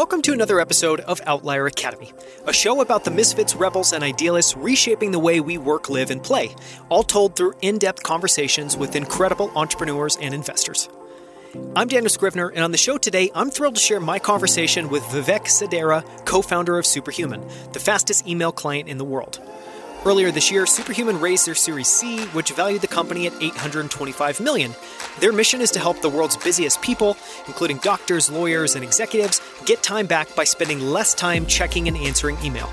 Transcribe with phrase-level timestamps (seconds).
[0.00, 2.10] Welcome to another episode of Outlier Academy,
[2.46, 6.22] a show about the misfits, rebels, and idealists reshaping the way we work, live, and
[6.22, 6.56] play,
[6.88, 10.88] all told through in depth conversations with incredible entrepreneurs and investors.
[11.76, 15.02] I'm Daniel Scrivner, and on the show today, I'm thrilled to share my conversation with
[15.02, 19.38] Vivek Sodera, co founder of Superhuman, the fastest email client in the world.
[20.06, 24.74] Earlier this year, Superhuman raised their Series C, which valued the company at 825 million.
[25.20, 29.82] Their mission is to help the world's busiest people, including doctors, lawyers, and executives, get
[29.82, 32.72] time back by spending less time checking and answering email.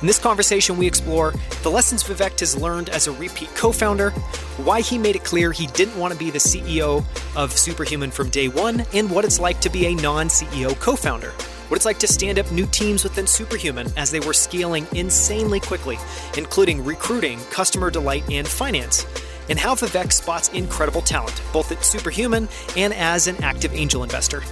[0.00, 4.10] In this conversation, we explore the lessons Vivek has learned as a repeat co founder,
[4.56, 7.04] why he made it clear he didn't want to be the CEO
[7.36, 10.96] of Superhuman from day one, and what it's like to be a non CEO co
[10.96, 11.34] founder
[11.68, 15.60] what it's like to stand up new teams within Superhuman as they were scaling insanely
[15.60, 15.98] quickly,
[16.36, 19.06] including recruiting, customer delight, and finance,
[19.48, 24.42] and how Vivek spots incredible talent, both at Superhuman and as an active angel investor.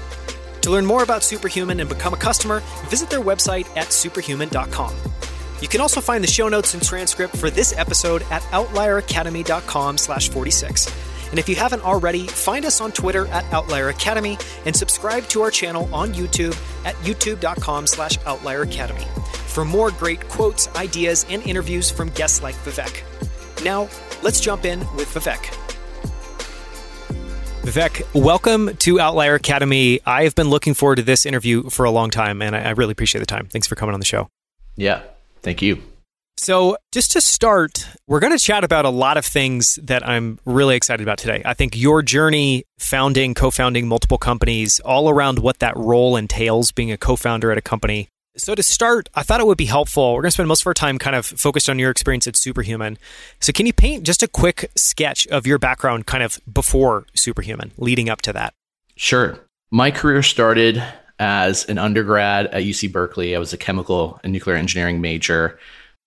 [0.63, 4.95] To learn more about Superhuman and become a customer, visit their website at superhuman.com.
[5.61, 10.29] You can also find the show notes and transcript for this episode at outlieracademy.com slash
[10.29, 11.12] 46.
[11.33, 15.41] And if you haven't already, find us on Twitter at Outlier Academy and subscribe to
[15.41, 19.07] our channel on YouTube at youtube.com slash Outlier Academy
[19.47, 23.03] for more great quotes, ideas, and interviews from guests like Vivek.
[23.65, 23.89] Now,
[24.23, 25.43] let's jump in with Vivek.
[27.63, 30.01] Vivek, welcome to Outlier Academy.
[30.05, 32.93] I have been looking forward to this interview for a long time, and I really
[32.93, 33.47] appreciate the time.
[33.47, 34.29] Thanks for coming on the show.
[34.77, 35.03] Yeah,
[35.41, 35.83] thank you.
[36.43, 40.41] So, just to start, we're going to chat about a lot of things that I'm
[40.45, 41.41] really excited about today.
[41.45, 46.73] I think your journey founding, co founding multiple companies, all around what that role entails
[46.73, 48.09] being a co founder at a company.
[48.37, 50.15] So, to start, I thought it would be helpful.
[50.15, 52.35] We're going to spend most of our time kind of focused on your experience at
[52.35, 52.99] Superhuman.
[53.39, 57.71] So, can you paint just a quick sketch of your background kind of before Superhuman,
[57.79, 58.53] leading up to that?
[58.97, 59.39] Sure.
[59.71, 60.83] My career started
[61.21, 63.37] as an undergrad at UC Berkeley.
[63.37, 65.61] I was a chemical and nuclear engineering major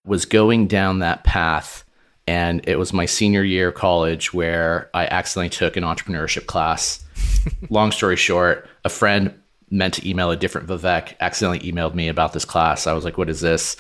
[0.06, 1.84] was going down that path.
[2.28, 7.04] And it was my senior year of college where I accidentally took an entrepreneurship class.
[7.70, 9.34] Long story short, a friend
[9.70, 12.88] meant to email a different Vivek accidentally emailed me about this class.
[12.88, 13.76] I was like, what is this?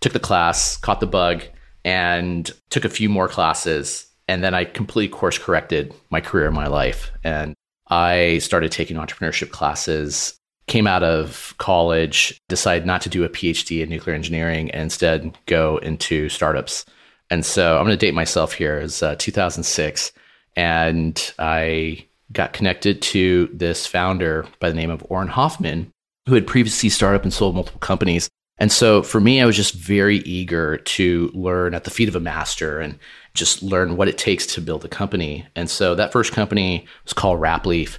[0.00, 1.42] Took the class, caught the bug,
[1.84, 4.06] and took a few more classes.
[4.28, 7.10] And then I completely course corrected my career and my life.
[7.24, 7.54] And
[7.88, 13.82] I started taking entrepreneurship classes came out of college, decided not to do a PhD
[13.82, 16.84] in nuclear engineering and instead go into startups.
[17.30, 20.12] And so I'm going to date myself here as uh, 2006.
[20.56, 25.90] And I got connected to this founder by the name of Auren Hoffman,
[26.26, 28.28] who had previously started up and sold multiple companies.
[28.58, 32.16] And so for me, I was just very eager to learn at the feet of
[32.16, 32.98] a master and
[33.34, 35.46] just learn what it takes to build a company.
[35.56, 37.98] And so that first company was called Rapleaf.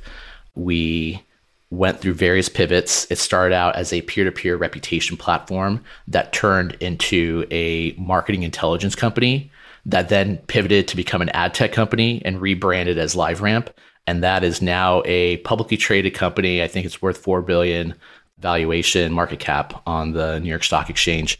[0.55, 1.23] We
[1.73, 3.07] went through various pivots.
[3.09, 8.43] It started out as a peer to peer reputation platform that turned into a marketing
[8.43, 9.51] intelligence company
[9.85, 13.69] that then pivoted to become an ad tech company and rebranded as LiveRamp.
[14.05, 16.61] And that is now a publicly traded company.
[16.61, 17.95] I think it's worth 4 billion
[18.39, 21.39] valuation market cap on the New York Stock Exchange.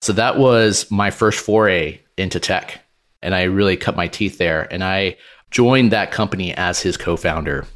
[0.00, 2.80] So that was my first foray into tech.
[3.20, 4.72] And I really cut my teeth there.
[4.72, 5.16] And I
[5.50, 7.66] joined that company as his co founder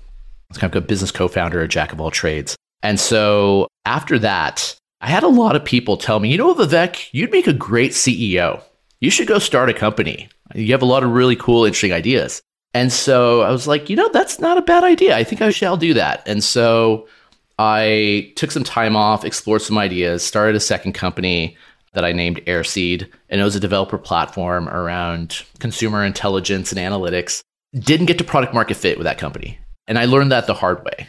[0.48, 2.56] was kind of a business co-founder, a jack of all trades.
[2.82, 7.08] And so after that, I had a lot of people tell me, you know, Vivek,
[7.12, 8.62] you'd make a great CEO.
[9.00, 10.28] You should go start a company.
[10.54, 12.40] You have a lot of really cool, interesting ideas.
[12.72, 15.16] And so I was like, you know, that's not a bad idea.
[15.16, 16.22] I think I shall do that.
[16.26, 17.08] And so
[17.58, 21.56] I took some time off, explored some ideas, started a second company
[21.94, 23.10] that I named Airseed.
[23.30, 27.40] And it was a developer platform around consumer intelligence and analytics.
[27.74, 29.58] Didn't get to product market fit with that company.
[29.88, 31.08] And I learned that the hard way.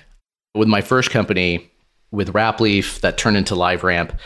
[0.54, 1.72] With my first company,
[2.12, 4.18] with Rapleaf, that turned into LiveRamp,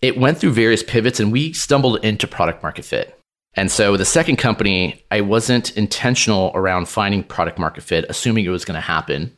[0.00, 3.18] it went through various pivots and we stumbled into product market fit.
[3.54, 8.50] And so the second company, I wasn't intentional around finding product market fit, assuming it
[8.50, 9.36] was going to happen.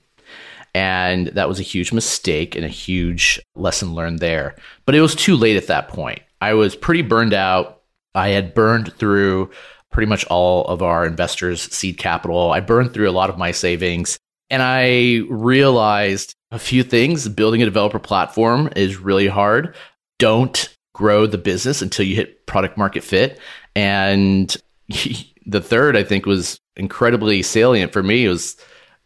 [0.75, 4.55] And that was a huge mistake and a huge lesson learned there.
[4.85, 6.21] But it was too late at that point.
[6.41, 7.83] I was pretty burned out.
[8.15, 9.51] I had burned through
[9.91, 12.53] pretty much all of our investors' seed capital.
[12.53, 14.19] I burned through a lot of my savings.
[14.51, 17.29] And I realized a few things.
[17.29, 19.77] Building a developer platform is really hard.
[20.19, 23.39] Don't grow the business until you hit product market fit.
[23.77, 24.55] And
[25.47, 28.57] the third, I think, was incredibly salient for me was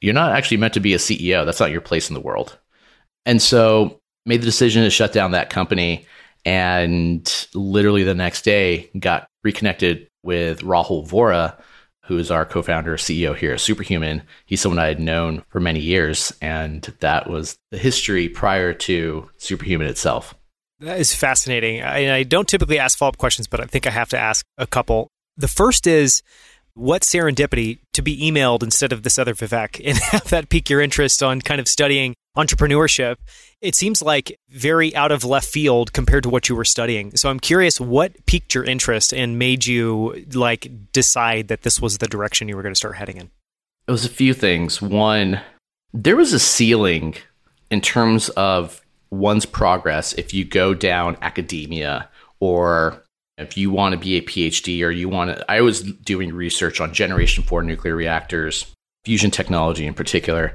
[0.00, 1.44] you're not actually meant to be a CEO.
[1.44, 2.58] That's not your place in the world.
[3.26, 6.06] And so made the decision to shut down that company
[6.44, 11.58] and literally the next day got reconnected with Rahul Vohra,
[12.06, 14.22] who is our co-founder CEO here at Superhuman.
[14.46, 19.30] He's someone I had known for many years, and that was the history prior to
[19.38, 20.34] Superhuman itself.
[20.80, 21.82] That is fascinating.
[21.82, 24.66] I, I don't typically ask follow-up questions, but I think I have to ask a
[24.66, 25.08] couple.
[25.36, 26.22] The first is
[26.74, 30.80] what serendipity to be emailed instead of this other Vivek and have that pique your
[30.80, 33.16] interest on kind of studying entrepreneurship.
[33.60, 37.16] It seems like very out of left field compared to what you were studying.
[37.16, 41.98] So I'm curious what piqued your interest and made you like decide that this was
[41.98, 43.30] the direction you were going to start heading in.
[43.86, 44.82] It was a few things.
[44.82, 45.40] One,
[45.92, 47.14] there was a ceiling
[47.70, 48.80] in terms of
[49.10, 52.08] one's progress if you go down academia
[52.40, 53.02] or
[53.38, 56.80] if you want to be a PhD or you want to, I was doing research
[56.80, 58.66] on generation four nuclear reactors,
[59.04, 60.54] fusion technology in particular.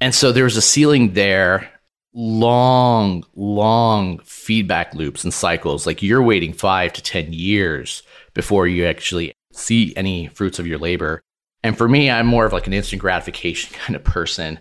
[0.00, 1.70] And so there was a ceiling there,
[2.12, 5.86] long, long feedback loops and cycles.
[5.86, 8.02] Like you're waiting five to 10 years
[8.34, 11.22] before you actually see any fruits of your labor.
[11.62, 14.58] And for me, I'm more of like an instant gratification kind of person.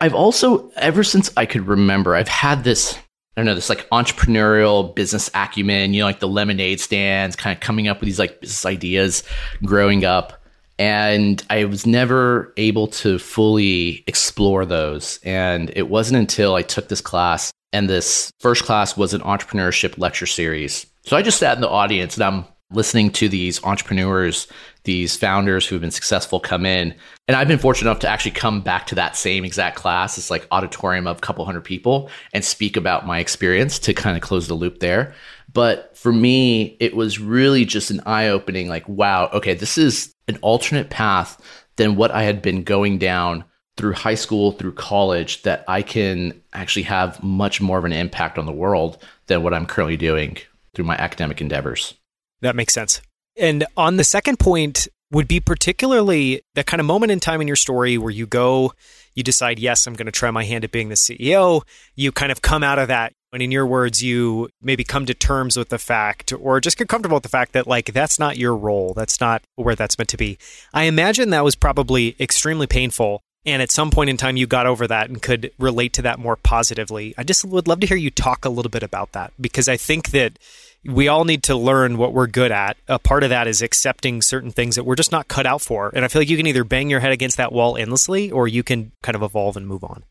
[0.00, 2.98] I've also, ever since I could remember, I've had this
[3.34, 7.56] I don't know, this like entrepreneurial business acumen, you know, like the lemonade stands, kind
[7.56, 9.22] of coming up with these like business ideas
[9.64, 10.41] growing up.
[10.82, 15.20] And I was never able to fully explore those.
[15.22, 19.96] And it wasn't until I took this class, and this first class was an entrepreneurship
[19.96, 20.84] lecture series.
[21.04, 24.48] So I just sat in the audience and I'm listening to these entrepreneurs,
[24.82, 26.96] these founders who have been successful come in.
[27.28, 30.18] And I've been fortunate enough to actually come back to that same exact class.
[30.18, 34.16] It's like auditorium of a couple hundred people and speak about my experience to kind
[34.16, 35.14] of close the loop there.
[35.52, 40.14] But for me, it was really just an eye opening like, wow, okay, this is
[40.28, 41.40] an alternate path
[41.76, 43.44] than what I had been going down
[43.76, 48.38] through high school, through college, that I can actually have much more of an impact
[48.38, 50.38] on the world than what I'm currently doing
[50.74, 51.94] through my academic endeavors.
[52.40, 53.00] That makes sense.
[53.36, 57.46] And on the second point, would be particularly that kind of moment in time in
[57.46, 58.72] your story where you go,
[59.14, 61.62] you decide, yes, I'm going to try my hand at being the CEO.
[61.94, 63.12] You kind of come out of that.
[63.32, 66.88] And in your words, you maybe come to terms with the fact or just get
[66.88, 68.92] comfortable with the fact that, like, that's not your role.
[68.94, 70.36] That's not where that's meant to be.
[70.74, 73.22] I imagine that was probably extremely painful.
[73.44, 76.18] And at some point in time, you got over that and could relate to that
[76.18, 77.14] more positively.
[77.18, 79.76] I just would love to hear you talk a little bit about that because I
[79.76, 80.38] think that
[80.84, 82.76] we all need to learn what we're good at.
[82.86, 85.90] A part of that is accepting certain things that we're just not cut out for.
[85.92, 88.46] And I feel like you can either bang your head against that wall endlessly or
[88.46, 90.04] you can kind of evolve and move on.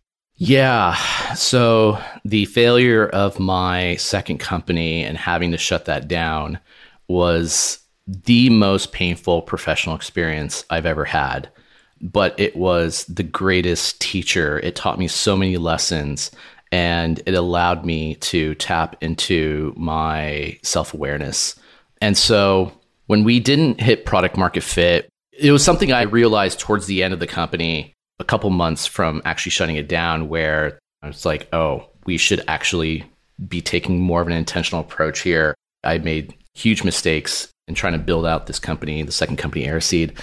[0.43, 0.95] Yeah.
[1.35, 6.57] So the failure of my second company and having to shut that down
[7.07, 7.77] was
[8.07, 11.51] the most painful professional experience I've ever had.
[12.01, 14.57] But it was the greatest teacher.
[14.61, 16.31] It taught me so many lessons
[16.71, 21.53] and it allowed me to tap into my self awareness.
[22.01, 22.71] And so
[23.05, 27.13] when we didn't hit product market fit, it was something I realized towards the end
[27.13, 31.49] of the company, a couple months from actually shutting it down, where I was like,
[31.53, 33.03] oh, we should actually
[33.47, 35.55] be taking more of an intentional approach here.
[35.83, 40.17] I made huge mistakes in trying to build out this company, the second company, Airseed.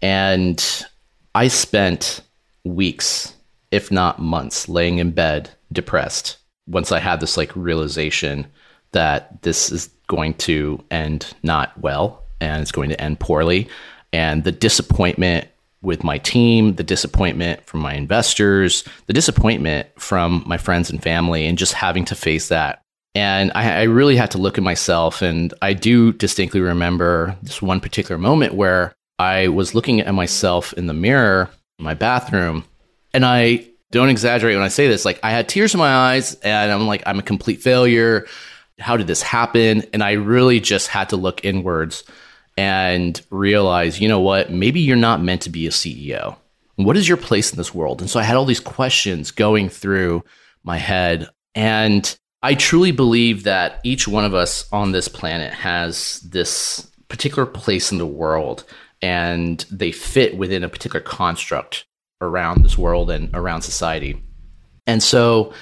[0.00, 0.86] And
[1.34, 2.20] I spent
[2.64, 3.34] weeks,
[3.70, 6.36] if not months, laying in bed depressed
[6.66, 8.46] once I had this like realization
[8.92, 13.68] that this is going to end not well and it's going to end poorly.
[14.12, 15.48] And the disappointment
[15.82, 21.46] with my team, the disappointment from my investors, the disappointment from my friends and family,
[21.46, 22.82] and just having to face that.
[23.14, 25.22] And I, I really had to look at myself.
[25.22, 30.72] And I do distinctly remember this one particular moment where I was looking at myself
[30.74, 32.64] in the mirror in my bathroom
[33.12, 35.04] and I don't exaggerate when I say this.
[35.04, 38.26] Like I had tears in my eyes and I'm like, I'm a complete failure.
[38.78, 39.82] How did this happen?
[39.92, 42.04] And I really just had to look inwards
[42.60, 44.52] and realize, you know what?
[44.52, 46.36] Maybe you're not meant to be a CEO.
[46.76, 48.02] What is your place in this world?
[48.02, 50.24] And so I had all these questions going through
[50.62, 51.30] my head.
[51.54, 57.46] And I truly believe that each one of us on this planet has this particular
[57.46, 58.64] place in the world
[59.00, 61.86] and they fit within a particular construct
[62.20, 64.22] around this world and around society.
[64.86, 65.54] And so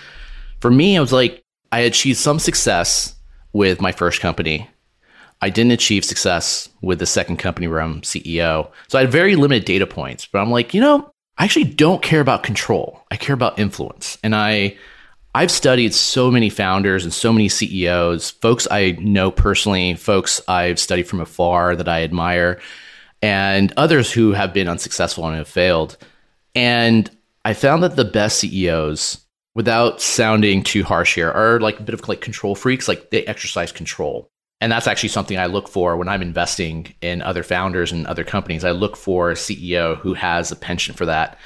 [0.58, 3.14] for me, I was like, I achieved some success
[3.52, 4.68] with my first company.
[5.40, 8.70] I didn't achieve success with the second company where I'm CEO.
[8.88, 12.02] So I had very limited data points, but I'm like, you know, I actually don't
[12.02, 13.04] care about control.
[13.10, 14.18] I care about influence.
[14.22, 14.76] And I
[15.34, 20.80] I've studied so many founders and so many CEOs, folks I know personally, folks I've
[20.80, 22.60] studied from afar that I admire,
[23.22, 25.96] and others who have been unsuccessful and have failed.
[26.54, 27.08] And
[27.44, 31.94] I found that the best CEOs, without sounding too harsh here, are like a bit
[31.94, 32.88] of like control freaks.
[32.88, 34.30] Like they exercise control.
[34.60, 38.24] And that's actually something I look for when I'm investing in other founders and other
[38.24, 38.64] companies.
[38.64, 41.38] I look for a CEO who has a penchant for that.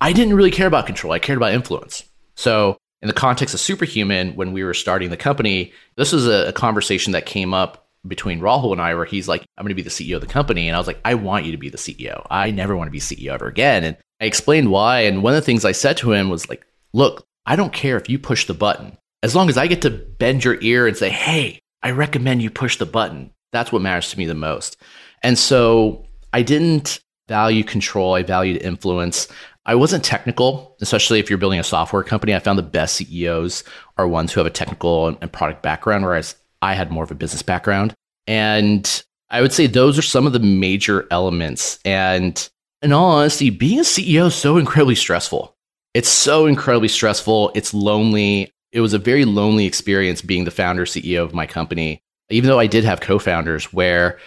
[0.00, 2.04] I didn't really care about control, I cared about influence.
[2.34, 6.48] So, in the context of Superhuman, when we were starting the company, this was a,
[6.48, 9.74] a conversation that came up between Rahul and I, where he's like, I'm going to
[9.74, 10.66] be the CEO of the company.
[10.66, 12.26] And I was like, I want you to be the CEO.
[12.30, 13.84] I never want to be CEO ever again.
[13.84, 15.00] And I explained why.
[15.00, 17.96] And one of the things I said to him was like, look, I don't care
[17.96, 18.96] if you push the button.
[19.22, 22.50] As long as I get to bend your ear and say, hey, I recommend you
[22.50, 23.30] push the button.
[23.52, 24.76] That's what matters to me the most.
[25.22, 29.28] And so I didn't value control, I valued influence.
[29.66, 32.34] I wasn't technical, especially if you're building a software company.
[32.34, 33.62] I found the best CEOs
[33.98, 37.14] are ones who have a technical and product background, whereas I had more of a
[37.14, 37.94] business background.
[38.26, 41.78] And I would say those are some of the major elements.
[41.84, 42.48] And
[42.82, 45.56] in all honesty, being a CEO is so incredibly stressful.
[45.94, 47.52] It's so incredibly stressful.
[47.54, 48.52] It's lonely.
[48.72, 52.58] It was a very lonely experience being the founder CEO of my company, even though
[52.58, 54.18] I did have co founders where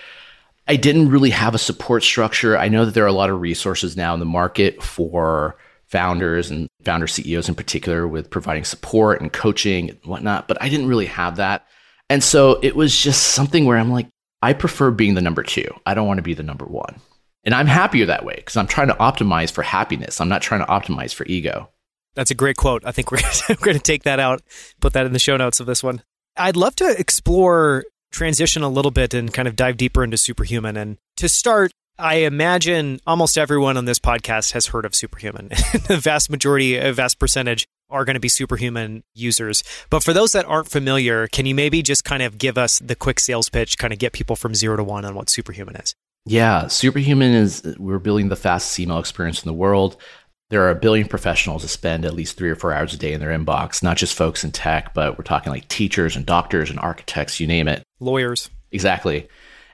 [0.67, 2.58] I didn't really have a support structure.
[2.58, 6.51] I know that there are a lot of resources now in the market for founders
[6.51, 10.88] and founder CEOs in particular with providing support and coaching and whatnot, but I didn't
[10.88, 11.65] really have that.
[12.10, 14.08] And so it was just something where I'm like,
[14.41, 15.67] I prefer being the number two.
[15.86, 17.01] I don't want to be the number one.
[17.43, 20.22] And I'm happier that way because I'm trying to optimize for happiness.
[20.22, 21.69] I'm not trying to optimize for ego.
[22.19, 22.83] That's a great quote.
[22.85, 23.21] I think we're
[23.61, 24.41] going to take that out,
[24.81, 26.03] put that in the show notes of this one.
[26.35, 30.75] I'd love to explore transition a little bit and kind of dive deeper into Superhuman.
[30.75, 35.47] And to start, I imagine almost everyone on this podcast has heard of Superhuman.
[35.88, 39.63] the vast majority, a vast percentage, are going to be Superhuman users.
[39.89, 42.97] But for those that aren't familiar, can you maybe just kind of give us the
[42.97, 45.95] quick sales pitch, kind of get people from zero to one on what Superhuman is?
[46.25, 49.95] Yeah, Superhuman is we're building the fastest email experience in the world.
[50.49, 53.13] There are a billion professionals that spend at least three or four hours a day
[53.13, 56.71] in their inbox, not just folks in tech, but we're talking like teachers and doctors
[56.71, 57.83] and architects, you name it.
[57.99, 58.49] Lawyers.
[58.71, 59.27] Exactly.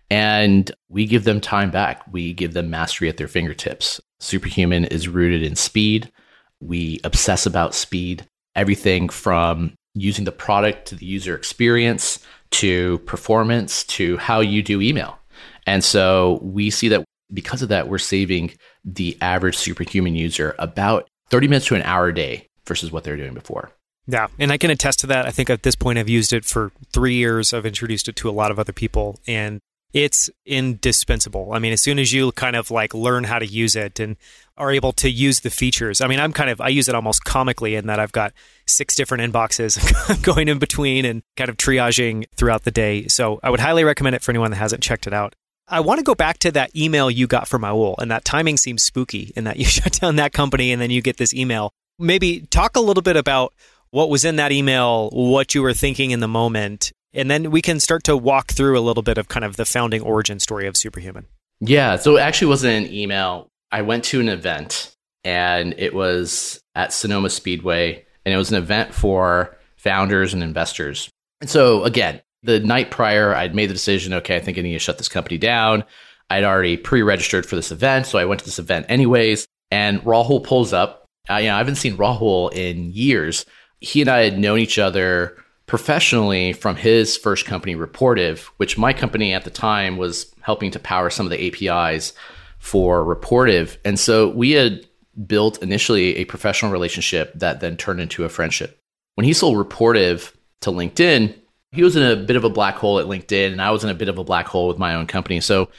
[0.10, 2.01] And we give them time back.
[2.12, 4.01] We give them mastery at their fingertips.
[4.20, 6.12] Superhuman is rooted in speed.
[6.60, 12.20] We obsess about speed, everything from using the product to the user experience
[12.51, 15.17] to performance to how you do email.
[15.65, 18.51] And so we see that because of that, we're saving
[18.84, 23.12] the average superhuman user about 30 minutes to an hour a day versus what they
[23.12, 23.72] were doing before.
[24.08, 25.25] Yeah, and I can attest to that.
[25.25, 27.53] I think at this point I've used it for three years.
[27.53, 29.60] I've introduced it to a lot of other people, and
[29.94, 31.53] it's indispensable.
[31.53, 34.17] I mean, as soon as you kind of like learn how to use it and
[34.58, 36.01] are able to use the features.
[36.01, 38.34] I mean, I'm kind of I use it almost comically in that I've got
[38.65, 43.08] six different inboxes going in between and kind of triaging throughout the day.
[43.08, 45.36] So I would highly recommend it for anyone that hasn't checked it out.
[45.68, 48.58] I want to go back to that email you got from Rahul, and that timing
[48.58, 51.72] seems spooky in that you shut down that company and then you get this email.
[51.98, 53.54] Maybe talk a little bit about
[53.92, 57.62] what was in that email, what you were thinking in the moment, and then we
[57.62, 60.68] can start to walk through a little bit of kind of the founding origin story
[60.68, 61.28] of Superhuman.
[61.62, 63.48] Yeah, so it actually wasn't an email.
[63.72, 64.94] I went to an event
[65.24, 71.10] and it was at Sonoma Speedway, and it was an event for founders and investors.
[71.42, 74.74] And so, again, the night prior, I'd made the decision okay, I think I need
[74.74, 75.84] to shut this company down.
[76.30, 78.06] I'd already pre registered for this event.
[78.08, 79.48] So I went to this event anyways.
[79.72, 81.06] And Rahul pulls up.
[81.30, 83.46] Uh, you know, I haven't seen Rahul in years.
[83.82, 88.94] He and I had known each other professionally from his first company, Rapportive, which my
[88.94, 92.14] company at the time was helping to power some of the APIs
[92.60, 93.78] for Rapportive.
[93.84, 94.86] And so we had
[95.25, 98.80] built initially a professional relationship that then turned into a friendship.
[99.16, 101.36] When he sold Rapportive to LinkedIn,
[101.75, 103.89] he was in a bit of a black hole at LinkedIn, and I was in
[103.89, 105.41] a bit of a black hole with my own company.
[105.41, 105.70] So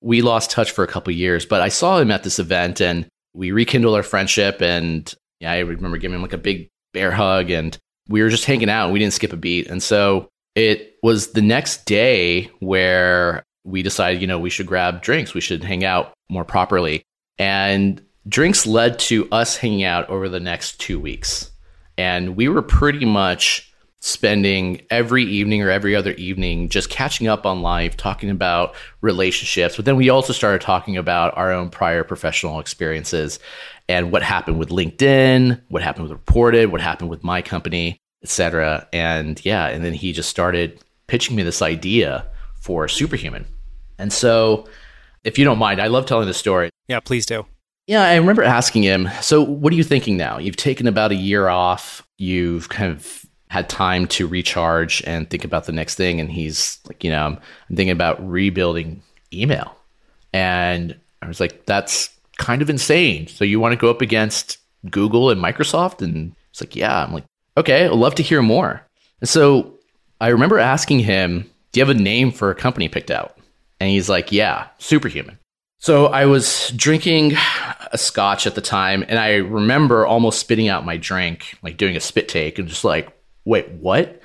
[0.00, 1.46] we lost touch for a couple years.
[1.46, 4.60] But I saw him at this event, and we rekindled our friendship.
[4.60, 8.44] And yeah, I remember giving him like a big bear hug, and we were just
[8.44, 8.84] hanging out.
[8.84, 9.68] And we didn't skip a beat.
[9.68, 15.02] And so it was the next day where we decided, you know, we should grab
[15.02, 15.34] drinks.
[15.34, 17.02] We should hang out more properly.
[17.38, 21.50] And drinks led to us hanging out over the next two weeks.
[21.96, 23.73] And we were pretty much
[24.04, 29.76] spending every evening or every other evening just catching up on life, talking about relationships.
[29.76, 33.38] But then we also started talking about our own prior professional experiences
[33.88, 38.86] and what happened with LinkedIn, what happened with Rapportive, what happened with my company, etc.
[38.92, 42.26] And yeah, and then he just started pitching me this idea
[42.60, 43.46] for Superhuman.
[43.98, 44.68] And so,
[45.24, 46.68] if you don't mind, I love telling the story.
[46.88, 47.46] Yeah, please do.
[47.86, 50.36] Yeah, I remember asking him, so what are you thinking now?
[50.36, 52.06] You've taken about a year off.
[52.18, 53.23] You've kind of
[53.54, 56.18] had time to recharge and think about the next thing.
[56.18, 59.00] And he's like, you know, I'm, thinking about rebuilding
[59.32, 59.76] email.
[60.32, 63.28] And I was like, that's kind of insane.
[63.28, 64.58] So you want to go up against
[64.90, 66.02] Google and Microsoft?
[66.02, 67.04] And it's like, yeah.
[67.04, 68.84] I'm like, okay, I'd love to hear more.
[69.20, 69.78] And so
[70.20, 73.38] I remember asking him, Do you have a name for a company picked out?
[73.78, 75.38] And he's like, Yeah, superhuman.
[75.78, 77.34] So I was drinking
[77.92, 81.94] a scotch at the time, and I remember almost spitting out my drink, like doing
[81.94, 83.14] a spit take, and just like,
[83.44, 84.22] Wait, what?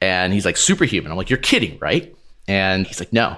[0.00, 1.10] And he's like, Superhuman.
[1.10, 2.14] I'm like, You're kidding, right?
[2.48, 3.36] And he's like, No.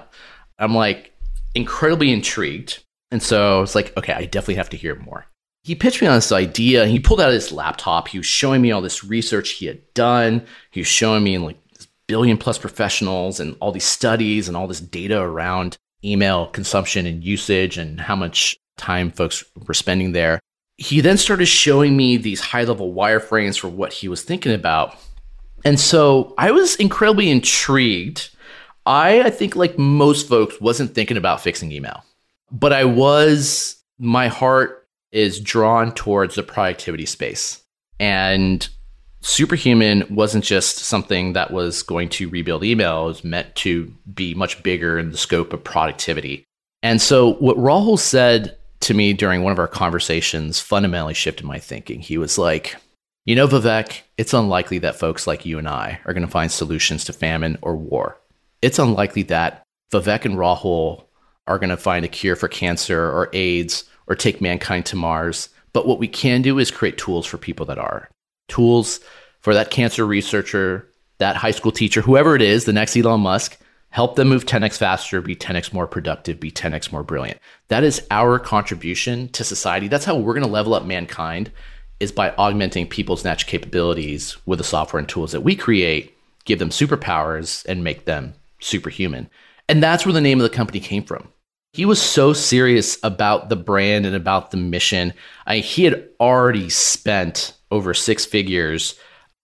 [0.59, 1.13] I'm like,
[1.55, 2.83] incredibly intrigued.
[3.11, 5.25] And so it's like, okay, I definitely have to hear more.
[5.63, 6.85] He pitched me on this idea.
[6.85, 8.07] He pulled out his laptop.
[8.07, 10.45] He was showing me all this research he had done.
[10.71, 11.57] He was showing me like
[12.07, 17.23] billion plus professionals and all these studies and all this data around email consumption and
[17.23, 20.39] usage and how much time folks were spending there.
[20.77, 24.95] He then started showing me these high level wireframes for what he was thinking about.
[25.67, 28.29] And so I was incredibly intrigued.
[28.85, 32.03] I, I think, like most folks, wasn't thinking about fixing email
[32.51, 37.61] but I was, my heart is drawn towards the productivity space.
[37.99, 38.67] And
[39.21, 44.33] Superhuman wasn't just something that was going to rebuild email, it was meant to be
[44.33, 46.45] much bigger in the scope of productivity.
[46.83, 51.57] And so, what Rahul said to me during one of our conversations fundamentally shifted my
[51.57, 51.99] thinking.
[51.99, 52.75] He was like,
[53.27, 56.49] You know, Vivek, it's unlikely that folks like you and I are going to find
[56.49, 58.17] solutions to famine or war.
[58.61, 61.03] It's unlikely that Vivek and Rahul
[61.45, 65.49] are going to find a cure for cancer or AIDS or take mankind to Mars.
[65.73, 68.09] But what we can do is create tools for people that are
[68.47, 69.01] tools
[69.41, 73.57] for that cancer researcher, that high school teacher, whoever it is, the next Elon Musk,
[73.89, 77.41] help them move 10x faster, be 10x more productive, be 10x more brilliant.
[77.67, 79.89] That is our contribution to society.
[79.89, 81.51] That's how we're going to level up mankind
[81.99, 86.59] is by augmenting people's natural capabilities with the software and tools that we create, give
[86.59, 89.29] them superpowers and make them superhuman.
[89.67, 91.29] And that's where the name of the company came from
[91.77, 95.13] he was so serious about the brand and about the mission.
[95.45, 98.99] I, he had already spent over six figures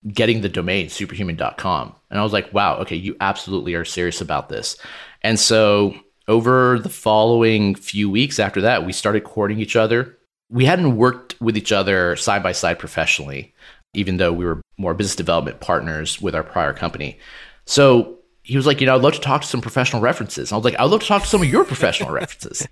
[0.07, 1.95] getting the domain superhuman.com.
[2.09, 4.77] And I was like, wow, okay, you absolutely are serious about this.
[5.21, 5.93] And so
[6.27, 10.17] over the following few weeks after that, we started courting each other.
[10.49, 13.53] We hadn't worked with each other side by side professionally,
[13.93, 17.17] even though we were more business development partners with our prior company.
[17.65, 20.51] So he was like, you know, I'd love to talk to some professional references.
[20.51, 22.67] And I was like, I'd love to talk to some of your professional references.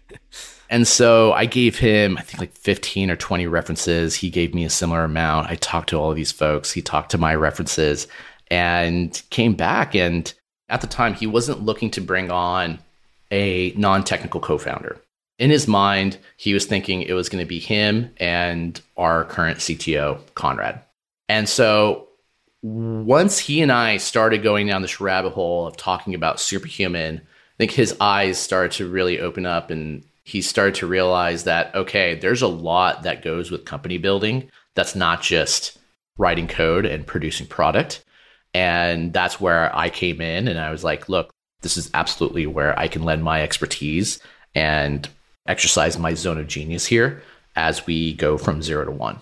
[0.69, 4.15] And so I gave him, I think like 15 or 20 references.
[4.15, 5.49] He gave me a similar amount.
[5.49, 6.71] I talked to all of these folks.
[6.71, 8.07] He talked to my references
[8.49, 9.95] and came back.
[9.95, 10.33] And
[10.69, 12.79] at the time, he wasn't looking to bring on
[13.31, 14.97] a non technical co founder.
[15.41, 19.57] In his mind, he was thinking it was going to be him and our current
[19.57, 20.83] CTO, Conrad.
[21.27, 22.09] And so
[22.61, 27.57] once he and I started going down this rabbit hole of talking about superhuman, I
[27.57, 32.13] think his eyes started to really open up and he started to realize that, okay,
[32.13, 35.79] there's a lot that goes with company building that's not just
[36.19, 38.05] writing code and producing product.
[38.53, 41.31] And that's where I came in and I was like, look,
[41.63, 44.19] this is absolutely where I can lend my expertise
[44.53, 45.09] and
[45.47, 47.23] exercise my zone of genius here
[47.55, 49.19] as we go from zero to one.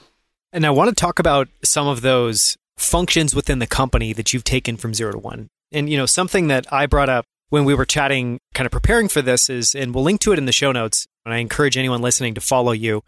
[0.52, 4.44] And I want to talk about some of those functions within the company that you've
[4.44, 5.48] taken from zero to one.
[5.72, 9.08] And, you know, something that I brought up when we were chatting, kind of preparing
[9.08, 11.08] for this is, and we'll link to it in the show notes.
[11.26, 13.04] And I encourage anyone listening to follow you.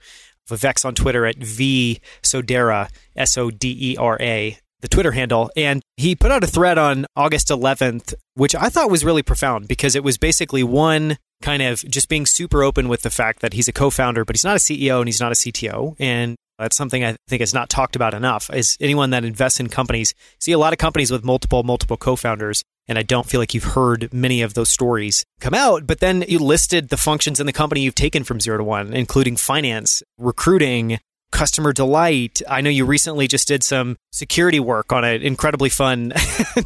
[0.49, 5.49] Vivek's on Twitter at V Sodera, S O D E R A, the Twitter handle.
[5.55, 9.67] And he put out a thread on August 11th, which I thought was really profound
[9.67, 13.53] because it was basically one kind of just being super open with the fact that
[13.53, 15.95] he's a co founder, but he's not a CEO and he's not a CTO.
[15.99, 18.49] And that's something I think is not talked about enough.
[18.53, 22.63] Is anyone that invests in companies see a lot of companies with multiple multiple co-founders,
[22.87, 25.87] and I don't feel like you've heard many of those stories come out.
[25.87, 28.93] But then you listed the functions in the company you've taken from zero to one,
[28.93, 30.99] including finance, recruiting,
[31.31, 32.41] customer delight.
[32.49, 36.13] I know you recently just did some security work on an incredibly fun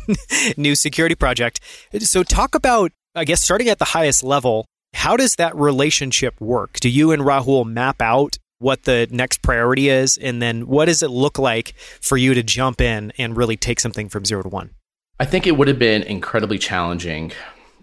[0.57, 1.59] new security project.
[1.99, 4.65] So talk about, I guess, starting at the highest level.
[4.93, 6.79] How does that relationship work?
[6.79, 11.03] Do you and Rahul map out what the next priority is, and then what does
[11.03, 14.49] it look like for you to jump in and really take something from zero to
[14.49, 14.71] one?
[15.19, 17.31] I think it would have been incredibly challenging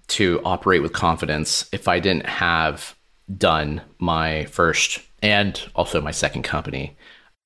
[0.08, 2.96] to operate with confidence if I didn't have
[3.36, 6.96] done my first and also my second company.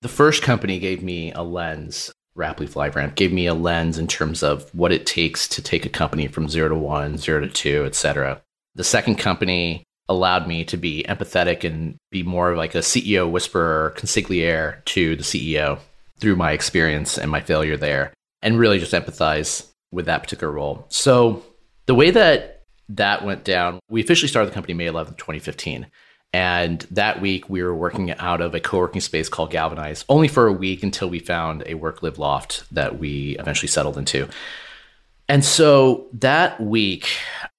[0.02, 4.42] The first company gave me a lens, Rapleaf LiveRamp gave me a lens in terms
[4.42, 7.84] of what it takes to take a company from zero to one, zero to two,
[7.86, 8.42] et cetera.
[8.74, 13.94] The second company allowed me to be empathetic and be more like a CEO whisperer,
[13.96, 15.78] consigliere to the CEO
[16.18, 18.12] through my experience and my failure there,
[18.42, 20.84] and really just empathize with that particular role.
[20.88, 21.42] So
[21.86, 25.86] the way that that went down, we officially started the company May 11th, 2015.
[26.37, 30.29] And that week, we were working out of a co working space called Galvanize, only
[30.29, 34.29] for a week until we found a work live loft that we eventually settled into.
[35.31, 37.09] And so that week,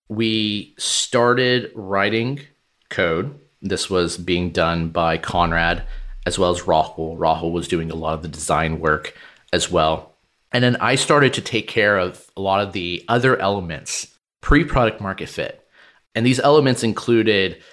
[0.10, 2.42] we started writing
[2.90, 3.40] code.
[3.64, 5.82] This was being done by Conrad
[6.28, 7.18] as well as Rahul.
[7.18, 9.18] Rahul was doing a lot of the design work
[9.52, 10.14] as well.
[10.52, 14.64] And then I started to take care of a lot of the other elements pre
[14.64, 15.68] product market fit.
[16.14, 17.64] And these elements included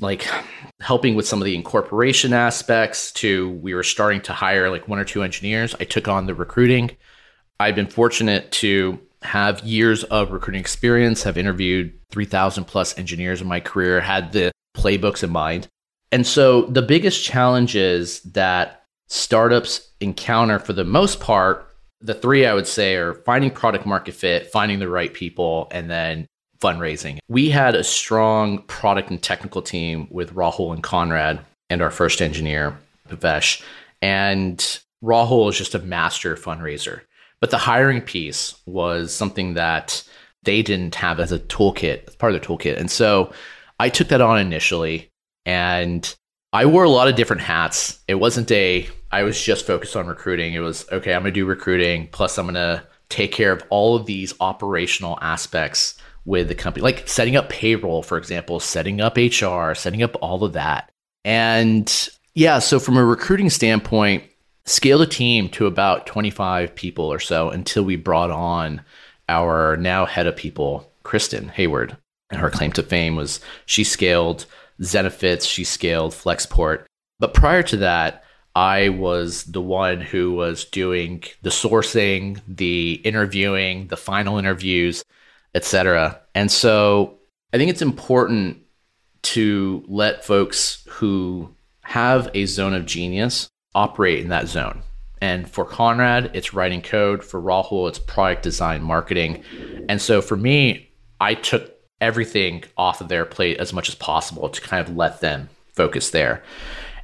[0.00, 0.26] like
[0.80, 4.98] helping with some of the incorporation aspects to we were starting to hire like one
[4.98, 5.74] or two engineers.
[5.78, 6.96] I took on the recruiting.
[7.60, 13.46] I've been fortunate to have years of recruiting experience, have interviewed 3,000 plus engineers in
[13.46, 15.68] my career, had the playbooks in mind.
[16.12, 22.54] And so the biggest challenges that startups encounter for the most part, the three I
[22.54, 26.26] would say are finding product market fit, finding the right people, and then
[26.64, 27.18] fundraising.
[27.28, 32.22] We had a strong product and technical team with Rahul and Conrad and our first
[32.22, 33.62] engineer, Pavesh.
[34.00, 34.58] And
[35.02, 37.02] Rahul is just a master fundraiser.
[37.40, 40.02] But the hiring piece was something that
[40.44, 42.78] they didn't have as a toolkit, as part of their toolkit.
[42.78, 43.32] And so
[43.78, 45.10] I took that on initially
[45.44, 46.14] and
[46.54, 47.98] I wore a lot of different hats.
[48.08, 50.54] It wasn't a, I was just focused on recruiting.
[50.54, 53.62] It was, okay, I'm going to do recruiting, plus I'm going to take care of
[53.68, 59.00] all of these operational aspects with the company, like setting up payroll, for example, setting
[59.00, 60.90] up HR, setting up all of that.
[61.24, 64.24] And yeah, so from a recruiting standpoint,
[64.66, 68.80] scale the team to about 25 people or so until we brought on
[69.28, 71.96] our now head of people, Kristen Hayward.
[72.30, 74.46] And her claim to fame was she scaled
[74.80, 76.84] Zenefits, she scaled Flexport.
[77.20, 78.24] But prior to that,
[78.56, 85.04] I was the one who was doing the sourcing, the interviewing, the final interviews,
[85.54, 86.20] etc.
[86.34, 87.18] And so
[87.52, 88.58] I think it's important
[89.22, 94.82] to let folks who have a zone of genius operate in that zone.
[95.20, 97.24] And for Conrad, it's writing code.
[97.24, 99.42] For Rahul, it's product design, marketing.
[99.88, 100.90] And so for me,
[101.20, 105.20] I took everything off of their plate as much as possible to kind of let
[105.20, 106.42] them focus there.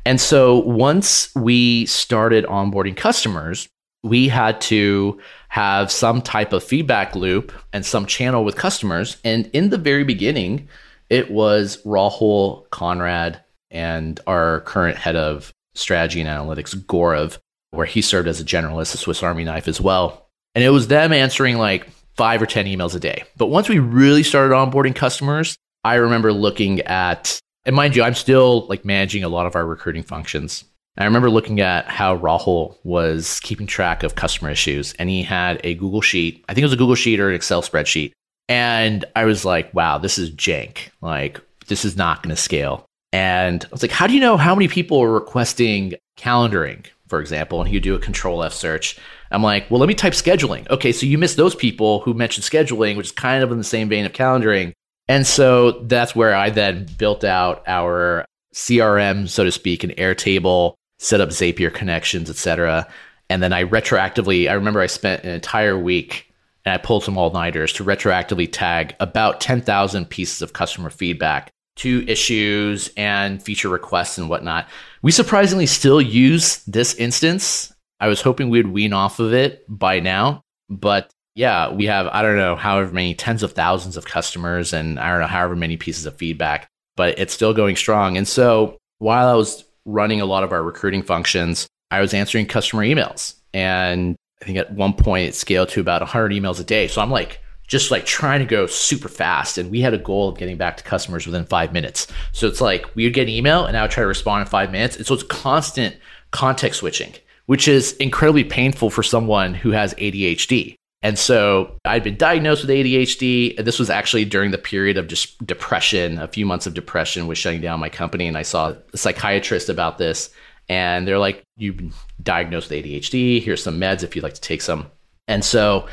[0.05, 3.69] And so once we started onboarding customers,
[4.03, 9.17] we had to have some type of feedback loop and some channel with customers.
[9.25, 10.69] And in the very beginning,
[11.09, 17.39] it was Rahul, Conrad, and our current head of strategy and analytics, Gaurav,
[17.73, 20.29] where he served as a generalist, a Swiss Army knife as well.
[20.55, 23.25] And it was them answering like five or 10 emails a day.
[23.37, 28.15] But once we really started onboarding customers, I remember looking at, and mind you, I'm
[28.15, 30.65] still like managing a lot of our recruiting functions.
[31.01, 35.59] I remember looking at how Rahul was keeping track of customer issues, and he had
[35.65, 36.45] a Google Sheet.
[36.47, 38.13] I think it was a Google Sheet or an Excel spreadsheet.
[38.51, 40.91] And I was like, wow, this is jank.
[41.01, 42.85] Like, this is not going to scale.
[43.15, 47.19] And I was like, how do you know how many people are requesting calendaring, for
[47.19, 47.63] example?
[47.63, 48.99] And you do a control F search.
[49.31, 50.69] I'm like, well, let me type scheduling.
[50.69, 53.65] Okay, so you missed those people who mentioned scheduling, which is kind of in the
[53.65, 54.73] same vein of calendaring.
[55.09, 60.75] And so that's where I then built out our CRM, so to speak, an Airtable,
[61.01, 62.87] set up Zapier connections, etc.
[63.31, 66.33] And then I retroactively, I remember I spent an entire week
[66.65, 71.51] and I pulled some all nighters to retroactively tag about 10,000 pieces of customer feedback
[71.77, 74.69] to issues and feature requests and whatnot.
[75.01, 77.73] We surprisingly still use this instance.
[77.99, 82.21] I was hoping we'd wean off of it by now, but yeah, we have, I
[82.21, 85.79] don't know, however many tens of thousands of customers and I don't know, however many
[85.79, 88.19] pieces of feedback, but it's still going strong.
[88.19, 92.46] And so while I was running a lot of our recruiting functions, I was answering
[92.46, 93.35] customer emails.
[93.53, 96.88] And I think at one point it scaled to about 100 emails a day.
[96.88, 99.57] So I'm like, just like trying to go super fast.
[99.57, 102.09] And we had a goal of getting back to customers within five minutes.
[102.33, 104.46] So it's like we would get an email and I would try to respond in
[104.48, 104.96] five minutes.
[104.96, 105.96] And so it's constant
[106.33, 107.14] context switching,
[107.46, 110.74] which is incredibly painful for someone who has ADHD.
[111.03, 113.57] And so I'd been diagnosed with ADHD.
[113.65, 117.39] This was actually during the period of just depression, a few months of depression was
[117.39, 118.27] shutting down my company.
[118.27, 120.31] And I saw a psychiatrist about this.
[120.69, 123.43] And they're like, You've been diagnosed with ADHD.
[123.43, 124.91] Here's some meds if you'd like to take some.
[125.27, 125.89] And so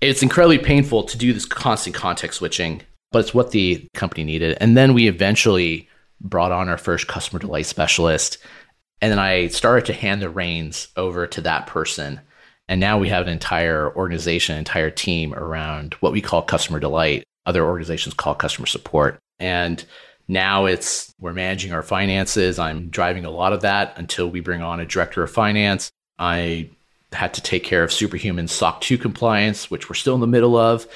[0.00, 4.56] it's incredibly painful to do this constant context switching, but it's what the company needed.
[4.60, 5.88] And then we eventually
[6.20, 8.38] brought on our first customer delight specialist.
[9.00, 12.20] And then I started to hand the reins over to that person.
[12.68, 16.78] And now we have an entire organization, an entire team around what we call customer
[16.78, 17.24] delight.
[17.46, 19.18] Other organizations call customer support.
[19.38, 19.82] And
[20.28, 22.58] now it's we're managing our finances.
[22.58, 25.90] I'm driving a lot of that until we bring on a director of finance.
[26.18, 26.68] I
[27.12, 30.56] had to take care of superhuman SOC 2 compliance, which we're still in the middle
[30.56, 30.86] of.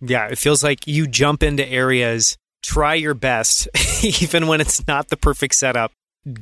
[0.00, 3.68] Yeah, it feels like you jump into areas, try your best,
[4.02, 5.92] even when it's not the perfect setup,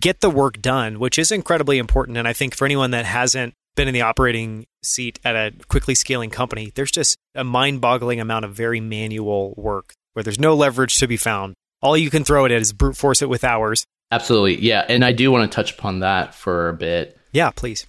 [0.00, 2.16] get the work done, which is incredibly important.
[2.16, 5.94] And I think for anyone that hasn't been in the operating seat at a quickly
[5.94, 10.54] scaling company, there's just a mind boggling amount of very manual work where there's no
[10.54, 11.54] leverage to be found.
[11.80, 13.86] All you can throw it at is brute force it with hours.
[14.10, 14.60] Absolutely.
[14.60, 14.84] Yeah.
[14.88, 17.16] And I do want to touch upon that for a bit.
[17.32, 17.86] Yeah, please.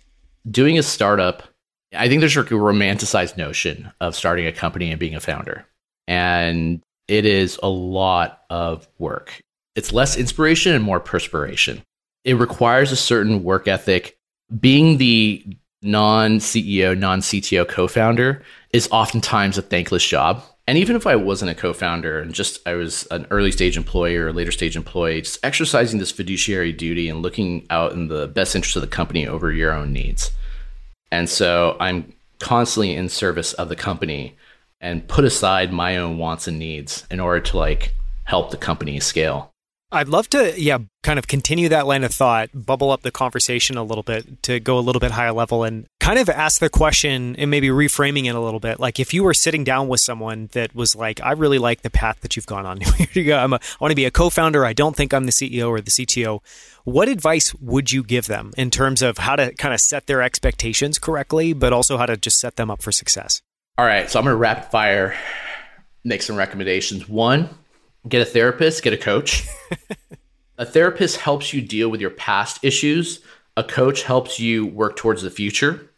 [0.49, 1.41] Doing a startup,
[1.95, 5.65] I think there's a romanticized notion of starting a company and being a founder.
[6.08, 9.41] And it is a lot of work.
[9.75, 11.82] It's less inspiration and more perspiration.
[12.25, 14.17] It requires a certain work ethic.
[14.60, 15.45] Being the
[15.81, 20.43] non CEO, non CTO co founder is oftentimes a thankless job.
[20.67, 23.77] And even if I wasn't a co founder and just I was an early stage
[23.77, 28.07] employee or a later stage employee, just exercising this fiduciary duty and looking out in
[28.07, 30.31] the best interest of the company over your own needs.
[31.11, 34.35] And so I'm constantly in service of the company
[34.79, 37.93] and put aside my own wants and needs in order to like
[38.25, 39.51] help the company scale.
[39.91, 43.75] I'd love to, yeah, kind of continue that line of thought, bubble up the conversation
[43.75, 46.69] a little bit to go a little bit higher level and kind of ask the
[46.69, 48.80] question and maybe reframing it a little bit.
[48.80, 51.89] Like if you were sitting down with someone that was like, I really like the
[51.89, 52.80] path that you've gone on.
[53.15, 54.63] I'm a, I want to be a co-founder.
[54.63, 56.41] I don't think I'm the CEO or the CTO.
[56.84, 60.21] What advice would you give them in terms of how to kind of set their
[60.21, 63.41] expectations correctly, but also how to just set them up for success?
[63.80, 64.08] All right.
[64.08, 65.17] So I'm going to rapid fire
[66.04, 67.10] make some recommendations.
[67.10, 67.49] One,
[68.07, 69.47] get a therapist, get a coach.
[70.57, 73.21] a therapist helps you deal with your past issues.
[73.57, 75.89] A coach helps you work towards the future.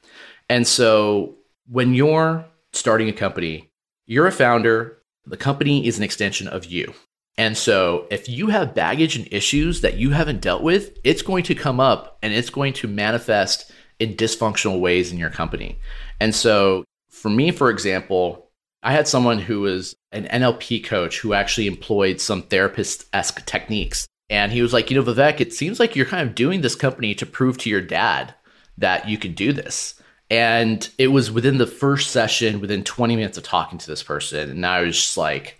[0.49, 1.35] And so
[1.69, 3.69] when you're starting a company,
[4.05, 6.93] you're a founder, the company is an extension of you.
[7.37, 11.43] And so if you have baggage and issues that you haven't dealt with, it's going
[11.45, 15.79] to come up and it's going to manifest in dysfunctional ways in your company.
[16.19, 18.50] And so for me, for example,
[18.83, 24.07] I had someone who was an NLP coach who actually employed some therapist esque techniques.
[24.29, 26.75] And he was like, you know, Vivek, it seems like you're kind of doing this
[26.75, 28.33] company to prove to your dad
[28.77, 30.01] that you can do this.
[30.29, 34.49] And it was within the first session, within 20 minutes of talking to this person.
[34.49, 35.59] And I was just like,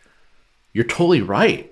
[0.73, 1.71] you're totally right.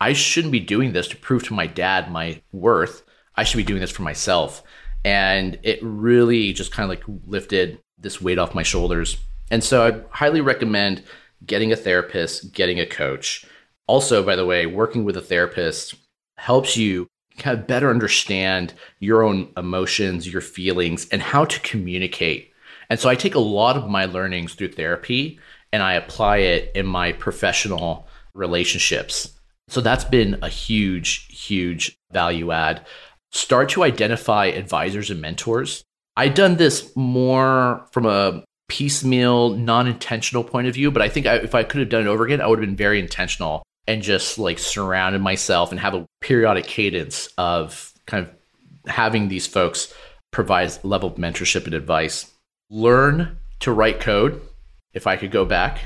[0.00, 3.04] I shouldn't be doing this to prove to my dad my worth.
[3.36, 4.62] I should be doing this for myself.
[5.04, 9.16] And it really just kind of like lifted this weight off my shoulders.
[9.50, 11.02] And so I highly recommend
[11.44, 13.44] getting a therapist, getting a coach.
[13.86, 15.94] Also, by the way, working with a therapist
[16.36, 17.06] helps you
[17.38, 22.52] kind of better understand your own emotions, your feelings, and how to communicate.
[22.88, 25.38] And so I take a lot of my learnings through therapy
[25.72, 29.38] and I apply it in my professional relationships.
[29.68, 32.84] So that's been a huge, huge value add.
[33.30, 35.84] Start to identify advisors and mentors.
[36.16, 40.90] I've done this more from a piecemeal, non intentional point of view.
[40.90, 42.66] But I think I, if I could have done it over again, I would have
[42.66, 48.26] been very intentional and just like surrounded myself and have a periodic cadence of kind
[48.26, 49.92] of having these folks
[50.30, 52.30] provide level of mentorship and advice.
[52.70, 54.40] Learn to write code.
[54.94, 55.80] If I could go back,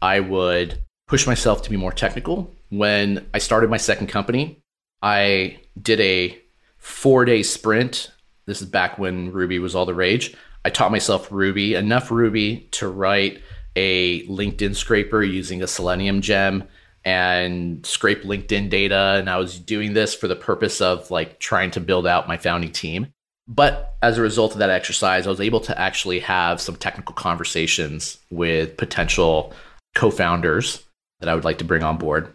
[0.00, 2.54] I would push myself to be more technical.
[2.70, 4.62] When I started my second company,
[5.02, 6.38] I did a
[6.78, 8.10] four day sprint.
[8.46, 10.34] This is back when Ruby was all the rage.
[10.64, 13.40] I taught myself Ruby, enough Ruby to write
[13.76, 16.64] a LinkedIn scraper using a Selenium gem
[17.04, 19.16] and scrape LinkedIn data.
[19.18, 22.36] And I was doing this for the purpose of like trying to build out my
[22.36, 23.12] founding team.
[23.48, 27.14] But as a result of that exercise, I was able to actually have some technical
[27.14, 29.52] conversations with potential
[29.94, 30.84] co founders
[31.18, 32.32] that I would like to bring on board.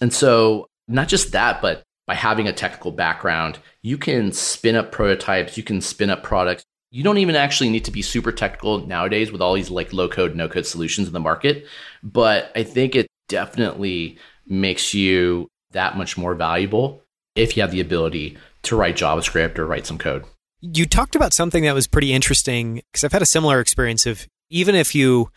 [0.00, 4.92] And so, not just that, but by having a technical background, you can spin up
[4.92, 8.86] prototypes, you can spin up products, you don't even actually need to be super technical
[8.86, 11.66] nowadays with all these like low code, no code solutions in the market.
[12.02, 17.02] But I think it definitely makes you that much more valuable
[17.34, 20.24] if you have the ability to write JavaScript or write some code.
[20.60, 24.26] You talked about something that was pretty interesting because I've had a similar experience of
[24.50, 25.30] even if you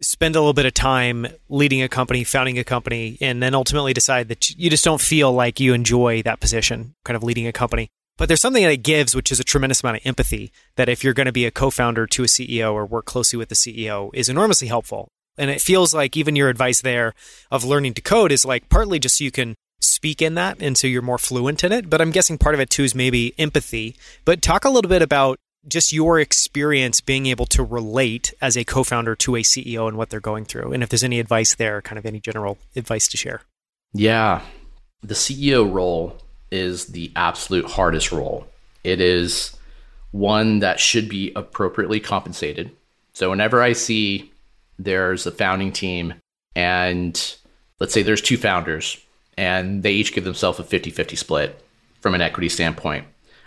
[0.00, 3.92] spend a little bit of time leading a company, founding a company, and then ultimately
[3.92, 7.52] decide that you just don't feel like you enjoy that position, kind of leading a
[7.52, 7.88] company.
[8.16, 11.02] But there's something that it gives, which is a tremendous amount of empathy that if
[11.02, 14.10] you're going to be a co-founder to a CEO or work closely with the CEO
[14.14, 15.08] is enormously helpful.
[15.36, 17.14] And it feels like even your advice there
[17.50, 20.78] of learning to code is like partly just so you can speak in that and
[20.78, 21.90] so you're more fluent in it.
[21.90, 23.96] But I'm guessing part of it too is maybe empathy.
[24.24, 28.64] But talk a little bit about just your experience being able to relate as a
[28.64, 30.72] co-founder to a CEO and what they're going through.
[30.72, 33.42] And if there's any advice there, kind of any general advice to share.
[33.92, 34.42] Yeah.
[35.02, 36.18] The CEO role
[36.54, 38.46] is the absolute hardest role.
[38.84, 39.56] It is
[40.12, 42.70] one that should be appropriately compensated.
[43.12, 44.32] So whenever I see
[44.78, 46.14] there's a founding team
[46.54, 47.36] and
[47.80, 48.96] let's say there's two founders
[49.36, 51.64] and they each give themselves a 50-50 split
[52.00, 53.06] from an equity standpoint,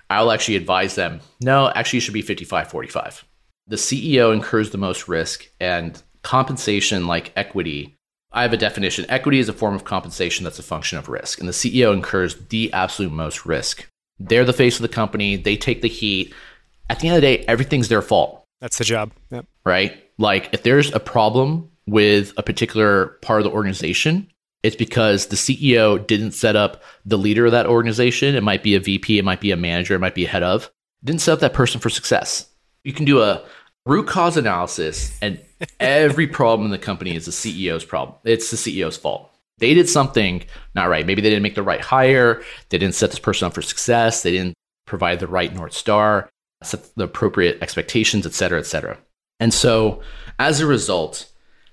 [0.10, 3.24] I'll actually advise them, no, actually it should be 55-45.
[3.68, 7.97] the CEO incurs the most risk and compensation like equity.
[8.32, 9.06] I have a definition.
[9.10, 12.36] Equity is a form of compensation that's a function of risk, and the CEO incurs
[12.48, 13.88] the absolute most risk.
[14.20, 16.34] They're the face of the company, they take the heat.
[16.90, 18.44] At the end of the day, everything's their fault.
[18.62, 19.12] That's the job.
[19.30, 19.46] Yep.
[19.66, 20.04] Right?
[20.18, 24.30] Like if there's a problem with a particular part of the organization,
[24.64, 28.36] it's because the CEO didn't set up the leader of that organization.
[28.36, 30.44] It might be a VP, it might be a manager, it might be a head
[30.44, 30.72] of.
[31.04, 32.50] Didn't set up that person for success.
[32.84, 33.44] You can do a
[33.88, 35.40] root cause analysis, and
[35.80, 38.18] every problem in the company is the CEO's problem.
[38.24, 39.32] It's the CEO's fault.
[39.60, 40.44] They did something
[40.76, 41.06] not right.
[41.06, 42.44] Maybe they didn't make the right hire.
[42.70, 44.22] They didn't set this person up for success.
[44.22, 44.54] They didn't
[44.86, 46.30] provide the right North Star,
[46.62, 48.98] set the appropriate expectations, et cetera, et cetera.
[49.40, 50.02] And so
[50.38, 51.32] as a result,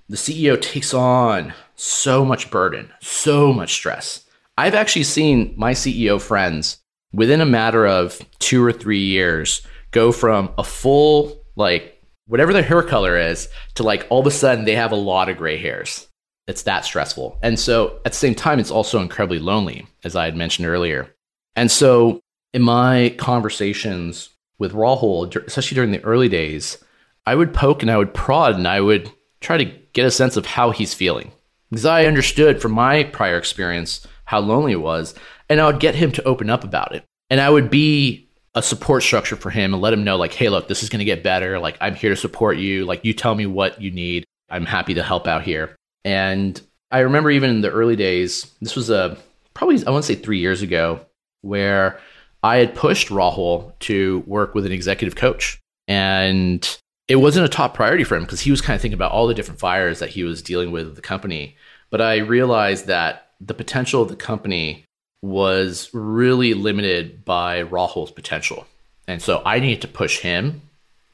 [0.09, 4.25] the CEO takes on so much burden, so much stress.
[4.57, 6.77] I've actually seen my CEO friends
[7.13, 11.94] within a matter of two or three years go from a full, like,
[12.27, 15.29] whatever their hair color is, to like all of a sudden they have a lot
[15.29, 16.07] of gray hairs.
[16.47, 17.39] It's that stressful.
[17.41, 21.13] And so at the same time, it's also incredibly lonely, as I had mentioned earlier.
[21.55, 22.19] And so
[22.53, 26.77] in my conversations with Rahul, especially during the early days,
[27.25, 29.09] I would poke and I would prod and I would
[29.41, 31.31] try to get a sense of how he's feeling.
[31.69, 35.15] Because I understood from my prior experience how lonely it was,
[35.49, 37.03] and I would get him to open up about it.
[37.29, 38.24] And I would be
[38.55, 40.99] a support structure for him and let him know, like, hey, look, this is going
[40.99, 41.59] to get better.
[41.59, 42.85] Like, I'm here to support you.
[42.85, 44.23] Like, you tell me what you need.
[44.49, 45.75] I'm happy to help out here.
[46.05, 49.17] And I remember even in the early days, this was a
[49.53, 51.05] probably, I want to say three years ago,
[51.41, 51.99] where
[52.43, 55.59] I had pushed Rahul to work with an executive coach.
[55.87, 59.11] And it wasn't a top priority for him because he was kind of thinking about
[59.11, 61.57] all the different fires that he was dealing with the company.
[61.89, 64.85] But I realized that the potential of the company
[65.25, 68.67] was really limited by Rahul's potential.
[69.07, 70.61] And so I needed to push him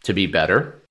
[0.03, 0.81] to be better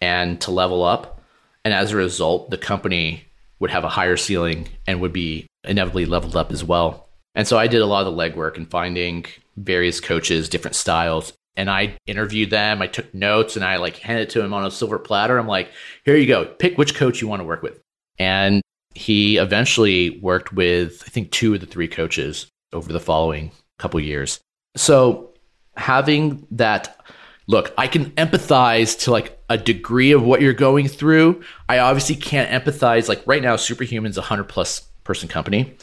[0.00, 1.22] and to level up.
[1.64, 3.24] And as a result, the company
[3.60, 7.08] would have a higher ceiling and would be inevitably leveled up as well.
[7.34, 9.24] And so I did a lot of the legwork in finding
[9.56, 12.82] various coaches, different styles, and I interviewed them.
[12.82, 15.38] I took notes and I like handed it to him on a silver platter.
[15.38, 15.70] I'm like,
[16.04, 16.44] here you go.
[16.44, 17.80] Pick which coach you want to work with.
[18.18, 18.62] And
[18.94, 23.98] he eventually worked with, I think, two of the three coaches over the following couple
[24.00, 24.40] years.
[24.76, 25.30] So
[25.76, 27.00] having that
[27.46, 31.42] look, I can empathize to like a degree of what you're going through.
[31.68, 33.08] I obviously can't empathize.
[33.08, 35.76] Like right now, Superhuman's a 100 plus person company.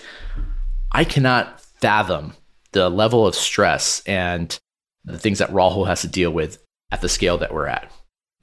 [0.91, 2.33] I cannot fathom
[2.73, 4.57] the level of stress and
[5.03, 7.91] the things that Rahul has to deal with at the scale that we're at.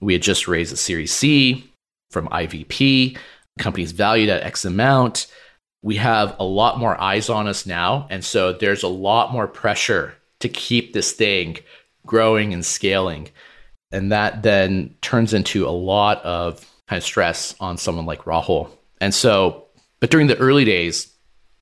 [0.00, 1.72] We had just raised a Series C
[2.10, 3.18] from IVP.
[3.58, 5.26] Company's valued at X amount.
[5.82, 8.06] We have a lot more eyes on us now.
[8.10, 11.58] And so there's a lot more pressure to keep this thing
[12.06, 13.28] growing and scaling.
[13.92, 18.70] And that then turns into a lot of kind of stress on someone like Rahul.
[19.00, 19.66] And so,
[20.00, 21.12] but during the early days,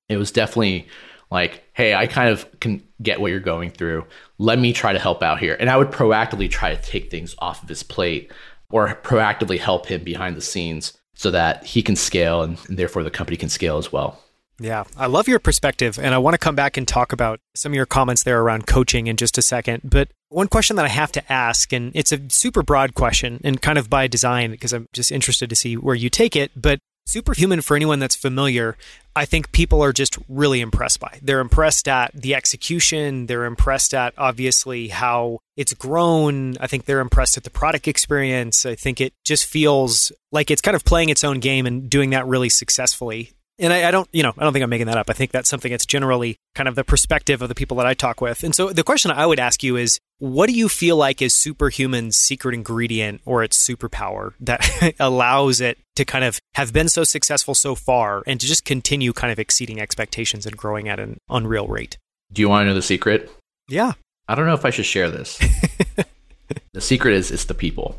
[0.09, 0.88] it was definitely
[1.31, 4.07] like, hey, I kind of can get what you're going through.
[4.38, 5.57] Let me try to help out here.
[5.59, 8.33] And I would proactively try to take things off of his plate
[8.70, 13.02] or proactively help him behind the scenes so that he can scale and, and therefore
[13.02, 14.22] the company can scale as well.
[14.59, 15.98] Yeah, I love your perspective.
[15.98, 18.66] And I want to come back and talk about some of your comments there around
[18.66, 19.83] coaching in just a second.
[19.85, 23.61] But one question that I have to ask, and it's a super broad question and
[23.61, 26.52] kind of by design because I'm just interested to see where you take it.
[26.57, 28.76] But Superhuman, for anyone that's familiar,
[29.16, 31.18] I think people are just really impressed by.
[31.22, 33.24] They're impressed at the execution.
[33.24, 36.59] They're impressed at obviously how it's grown.
[36.61, 38.66] I think they're impressed at the product experience.
[38.66, 42.11] I think it just feels like it's kind of playing its own game and doing
[42.11, 43.33] that really successfully.
[43.59, 45.09] And I, I, don't, you know, I don't think I'm making that up.
[45.09, 47.95] I think that's something that's generally kind of the perspective of the people that I
[47.95, 48.45] talk with.
[48.45, 51.33] And so the question I would ask you is, what do you feel like is
[51.33, 57.05] Superhuman's secret ingredient or its superpower that allows it to kind of have been so
[57.05, 61.19] successful so far and to just continue kind of exceeding expectations and growing at an
[61.31, 61.97] unreal rate?
[62.33, 63.31] Do you want to know the secret?
[63.69, 63.92] Yeah.
[64.29, 65.38] I don't know if I should share this.
[66.73, 67.99] the secret is it's the people.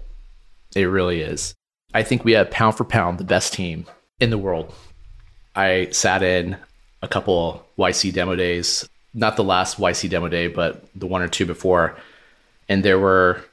[0.76, 1.56] It really is.
[1.94, 3.86] I think we have pound for pound the best team
[4.20, 4.74] in the world
[5.58, 6.56] I sat in
[7.02, 11.28] a couple YC demo days, not the last YC demo day, but the one or
[11.28, 11.98] two before.
[12.70, 13.44] And there were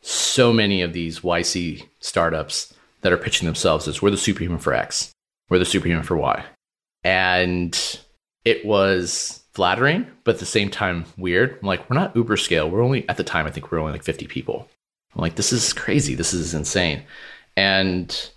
[0.00, 4.74] so many of these YC startups that are pitching themselves as we're the superhuman for
[4.74, 5.12] X,
[5.48, 6.44] we're the superhuman for Y.
[7.04, 8.00] And
[8.44, 11.58] it was flattering, but at the same time weird.
[11.60, 12.68] I'm like, we're not Uber scale.
[12.68, 14.68] We're only, at the time, I think we're only like 50 people.
[15.14, 16.14] I'm like, this is crazy.
[16.14, 17.02] This is insane.
[17.56, 18.30] And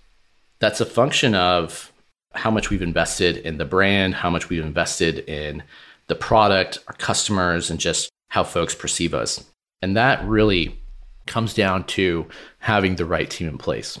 [0.58, 1.90] that's a function of
[2.36, 5.62] how much we've invested in the brand, how much we've invested in
[6.06, 9.44] the product, our customers, and just how folks perceive us.
[9.82, 10.78] And that really
[11.26, 12.26] comes down to
[12.58, 13.98] having the right team in place.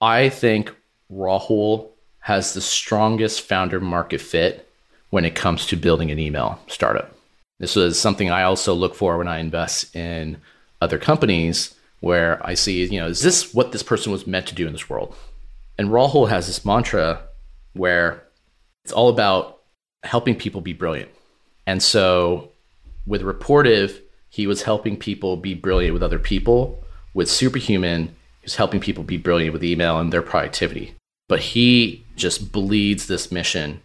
[0.00, 0.74] I think
[1.12, 1.88] Rahul
[2.20, 4.68] has the strongest founder market fit
[5.10, 7.14] when it comes to building an email startup.
[7.58, 10.36] This is something I also look for when I invest in
[10.80, 14.54] other companies where I see, you know, is this what this person was meant to
[14.54, 15.16] do in this world?
[15.76, 17.22] And Rahul has this mantra
[17.78, 18.24] where
[18.84, 19.60] it's all about
[20.02, 21.10] helping people be brilliant.
[21.66, 22.50] And so
[23.06, 26.82] with Rapportive, he was helping people be brilliant with other people.
[27.14, 30.94] With Superhuman, he was helping people be brilliant with email and their productivity.
[31.28, 33.80] But he just bleeds this mission.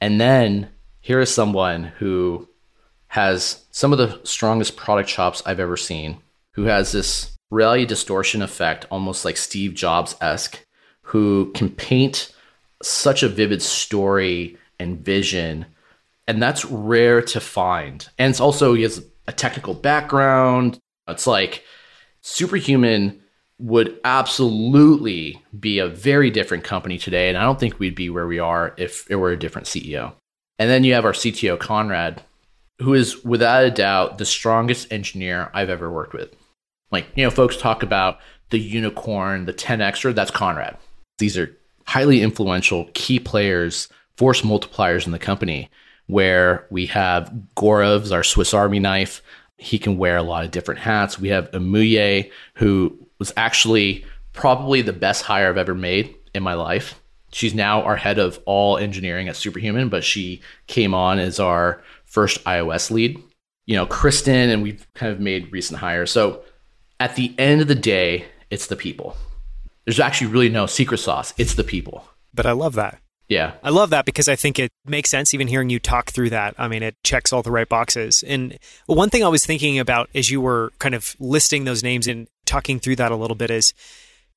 [0.00, 0.68] And then
[1.00, 2.48] here is someone who
[3.08, 6.18] has some of the strongest product chops I've ever seen,
[6.52, 10.60] who has this reality distortion effect, almost like Steve Jobs esque,
[11.02, 12.32] who can paint
[12.82, 15.66] such a vivid story and vision.
[16.28, 18.06] And that's rare to find.
[18.18, 20.78] And it's also, he has a technical background.
[21.08, 21.62] It's like
[22.22, 23.20] Superhuman
[23.58, 27.28] would absolutely be a very different company today.
[27.28, 30.12] And I don't think we'd be where we are if it were a different CEO.
[30.58, 32.22] And then you have our CTO, Conrad,
[32.80, 36.34] who is without a doubt the strongest engineer I've ever worked with.
[36.90, 38.18] Like, you know, folks talk about
[38.50, 40.76] the unicorn, the 10Xer, that's Conrad.
[41.18, 41.56] These are
[41.86, 45.70] highly influential key players, force multipliers in the company,
[46.06, 49.22] where we have Gaurav's our Swiss Army knife.
[49.58, 51.18] He can wear a lot of different hats.
[51.18, 56.54] We have Amuye, who was actually probably the best hire I've ever made in my
[56.54, 57.00] life.
[57.32, 61.82] She's now our head of all engineering at Superhuman, but she came on as our
[62.04, 63.22] first iOS lead.
[63.66, 66.10] You know, Kristen, and we've kind of made recent hires.
[66.10, 66.42] So
[67.00, 69.16] at the end of the day, it's the people.
[69.86, 71.32] There's actually really no secret sauce.
[71.38, 72.06] It's the people.
[72.34, 72.98] But I love that.
[73.28, 73.54] Yeah.
[73.62, 76.54] I love that because I think it makes sense even hearing you talk through that.
[76.58, 78.22] I mean, it checks all the right boxes.
[78.26, 82.06] And one thing I was thinking about as you were kind of listing those names
[82.06, 83.74] and talking through that a little bit is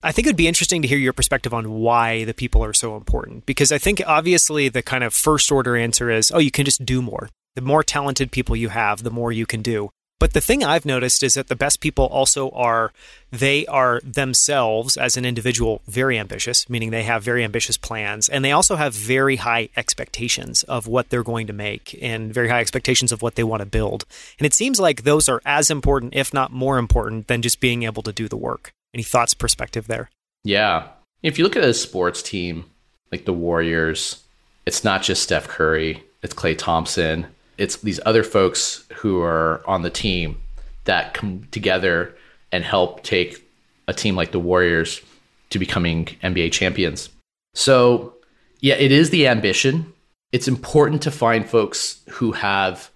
[0.02, 2.74] I think it would be interesting to hear your perspective on why the people are
[2.74, 3.46] so important.
[3.46, 6.86] Because I think obviously the kind of first order answer is, oh, you can just
[6.86, 7.30] do more.
[7.56, 9.90] The more talented people you have, the more you can do.
[10.20, 12.92] But the thing I've noticed is that the best people also are,
[13.32, 18.28] they are themselves as an individual very ambitious, meaning they have very ambitious plans.
[18.28, 22.50] And they also have very high expectations of what they're going to make and very
[22.50, 24.04] high expectations of what they want to build.
[24.38, 27.84] And it seems like those are as important, if not more important, than just being
[27.84, 28.74] able to do the work.
[28.94, 30.10] Any thoughts, perspective there?
[30.44, 30.88] Yeah.
[31.24, 32.66] If you look at a sports team
[33.12, 34.24] like the Warriors,
[34.66, 37.28] it's not just Steph Curry, it's Klay Thompson,
[37.60, 40.42] it's these other folks who are on the team
[40.86, 42.16] that come together
[42.54, 43.46] and help take
[43.88, 45.02] a team like the Warriors
[45.50, 47.10] to becoming NBA champions.
[47.54, 48.16] So,
[48.62, 49.94] yeah, it is the ambition.
[50.32, 52.90] It's important to find folks who have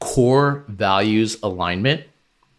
[0.00, 2.02] core values alignment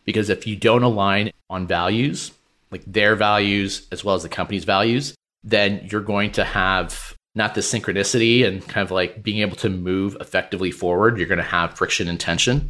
[0.05, 2.31] because if you don't align on values,
[2.71, 5.13] like their values as well as the company's values,
[5.43, 9.69] then you're going to have not the synchronicity and kind of like being able to
[9.69, 12.69] move effectively forward, you're going to have friction and tension.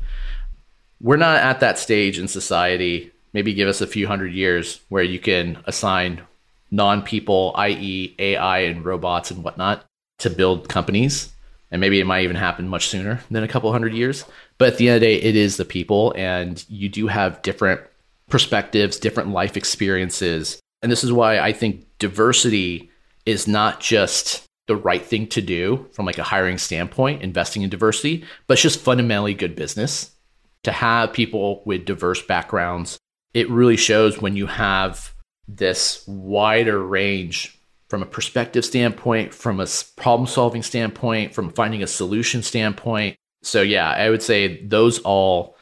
[1.01, 3.11] We're not at that stage in society.
[3.34, 6.22] Maybe give us a few hundred years where you can assign
[6.72, 9.86] non people, i.e., AI and robots and whatnot,
[10.20, 11.30] to build companies.
[11.70, 14.26] And maybe it might even happen much sooner than a couple hundred years.
[14.57, 17.41] But at the end of the day, it is the people, and you do have
[17.41, 17.82] different
[18.30, 20.59] perspectives, different life experiences.
[20.82, 22.91] And this is why I think diversity
[23.26, 27.70] is not just the right thing to do from like a hiring standpoint, investing in
[27.70, 30.11] diversity, but it's just fundamentally good business
[30.64, 32.97] to have people with diverse backgrounds.
[33.34, 35.14] It really shows when you have
[35.47, 37.59] this wider range
[37.89, 43.16] from a perspective standpoint, from a problem solving standpoint, from finding a solution standpoint.
[43.43, 45.57] So, yeah, I would say those all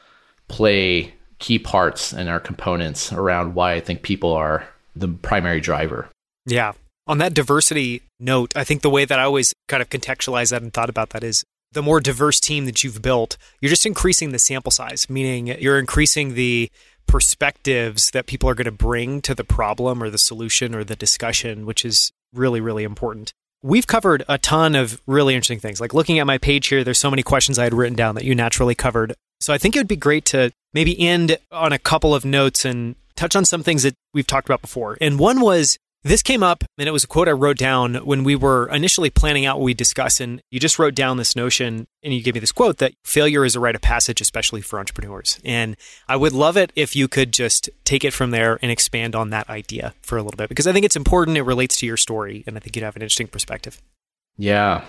[0.48, 6.08] play key parts and are components around why I think people are the primary driver.
[6.46, 6.74] Yeah,
[7.08, 10.62] on that diversity note, I think the way that I always kind of contextualize that
[10.62, 14.32] and thought about that is the more diverse team that you've built, you're just increasing
[14.32, 16.70] the sample size, meaning you're increasing the
[17.08, 20.96] perspectives that people are going to bring to the problem or the solution or the
[20.96, 23.34] discussion, which is really, really important.
[23.64, 25.80] We've covered a ton of really interesting things.
[25.80, 28.24] Like looking at my page here, there's so many questions I had written down that
[28.24, 29.14] you naturally covered.
[29.40, 32.66] So I think it would be great to maybe end on a couple of notes
[32.66, 34.98] and touch on some things that we've talked about before.
[35.00, 38.24] And one was this came up, and it was a quote I wrote down when
[38.24, 40.20] we were initially planning out what we discuss.
[40.20, 43.46] And you just wrote down this notion, and you gave me this quote that failure
[43.46, 45.40] is a rite of passage, especially for entrepreneurs.
[45.46, 45.78] And
[46.08, 49.30] I would love it if you could just take it from there and expand on
[49.30, 51.38] that idea for a little bit, because I think it's important.
[51.38, 53.80] It relates to your story, and I think you'd have an interesting perspective.
[54.38, 54.84] Yeah.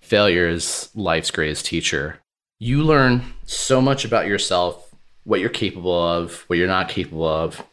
[0.00, 2.20] Failure is life's greatest teacher.
[2.60, 4.94] You learn so much about yourself,
[5.24, 7.64] what you're capable of, what you're not capable of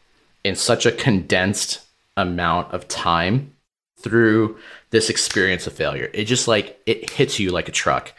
[0.44, 1.82] in such a condensed
[2.18, 3.53] amount of time
[3.99, 4.57] through
[4.89, 6.09] this experience of failure.
[6.14, 8.14] It just like it hits you like a truck.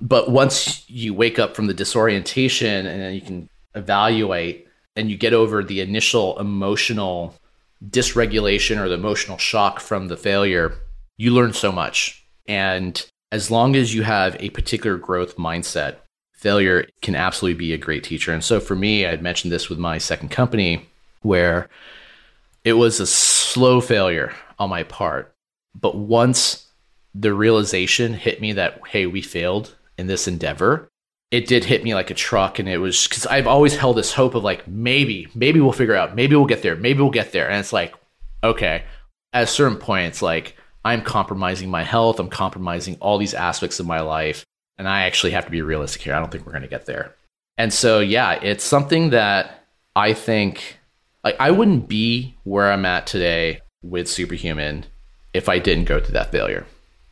[0.00, 5.32] But once you wake up from the disorientation and you can evaluate and you get
[5.32, 7.34] over the initial emotional
[7.90, 10.74] dysregulation or the emotional shock from the failure,
[11.16, 12.24] you learn so much.
[12.46, 15.96] And as long as you have a particular growth mindset,
[16.32, 18.32] failure can absolutely be a great teacher.
[18.32, 20.86] And so for me, I had mentioned this with my second company
[21.22, 21.68] where
[22.64, 25.34] it was a slow failure on my part.
[25.78, 26.66] But once
[27.14, 30.88] the realization hit me that, hey, we failed in this endeavor,
[31.30, 32.58] it did hit me like a truck.
[32.58, 35.94] And it was because I've always held this hope of like, maybe, maybe we'll figure
[35.94, 37.48] out, maybe we'll get there, maybe we'll get there.
[37.48, 37.94] And it's like,
[38.42, 38.84] okay,
[39.32, 43.80] at a certain point, it's like, I'm compromising my health, I'm compromising all these aspects
[43.80, 44.44] of my life.
[44.76, 46.14] And I actually have to be realistic here.
[46.14, 47.14] I don't think we're going to get there.
[47.56, 50.78] And so, yeah, it's something that I think
[51.24, 54.84] like I wouldn't be where I'm at today with Superhuman
[55.32, 56.66] if I didn't go through that failure.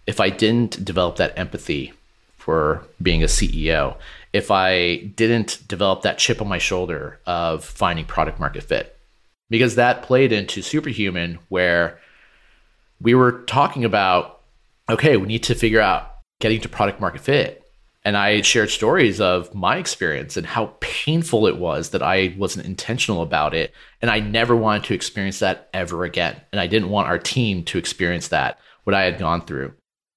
[0.06, 1.92] If I didn't develop that empathy
[2.36, 3.96] for being a CEO,
[4.32, 8.96] if I didn't develop that chip on my shoulder of finding product market fit.
[9.48, 12.00] Because that played into Superhuman where
[13.00, 14.40] we were talking about
[14.88, 17.61] okay, we need to figure out getting to product market fit
[18.04, 22.66] and I shared stories of my experience and how painful it was that I wasn't
[22.66, 23.72] intentional about it.
[24.00, 26.40] And I never wanted to experience that ever again.
[26.50, 29.74] And I didn't want our team to experience that, what I had gone through.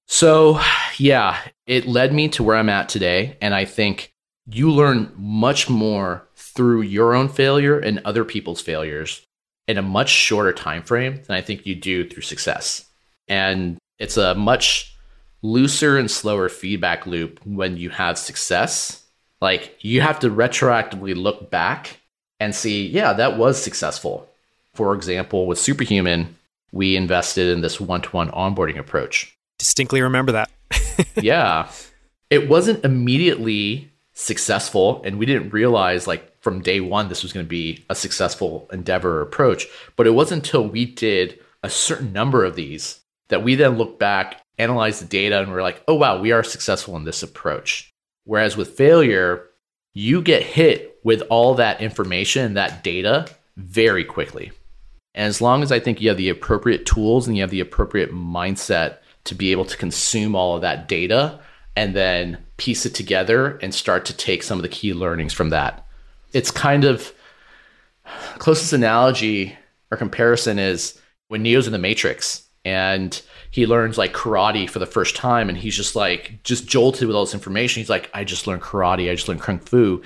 [0.08, 0.60] So,
[0.98, 3.36] yeah, it led me to where I'm at today.
[3.40, 4.12] And I think
[4.46, 9.24] you learn much more through your own failure and other people's failures
[9.68, 12.84] in a much shorter time frame than I think you do through success.
[13.28, 14.95] And it's a much
[15.42, 19.04] looser and slower feedback loop when you have success.
[19.40, 22.00] Like you have to retroactively look back
[22.40, 24.28] and see, yeah, that was successful.
[24.74, 26.36] For example, with Superhuman,
[26.72, 29.36] we invested in this one to one onboarding approach.
[29.58, 30.50] Distinctly remember that.
[31.16, 31.70] yeah.
[32.28, 37.46] It wasn't immediately successful, and we didn't realize, like, from day one, this was going
[37.46, 39.66] to be a successful endeavor approach.
[39.94, 43.98] But it wasn't until we did a certain number of these that we then looked
[43.98, 47.92] back analyze the data and we're like, oh, wow, we are successful in this approach.
[48.24, 49.44] Whereas with failure,
[49.94, 53.26] you get hit with all that information, that data
[53.56, 54.52] very quickly.
[55.14, 57.60] And as long as I think you have the appropriate tools and you have the
[57.60, 61.40] appropriate mindset to be able to consume all of that data
[61.74, 65.50] and then piece it together and start to take some of the key learnings from
[65.50, 65.86] that.
[66.32, 67.12] It's kind of
[68.38, 69.56] closest analogy
[69.90, 73.20] or comparison is when Neo's in the Matrix and
[73.56, 77.16] he learns like karate for the first time and he's just like just jolted with
[77.16, 77.80] all this information.
[77.80, 79.10] He's like i just learned karate.
[79.10, 80.02] I just learned kung fu.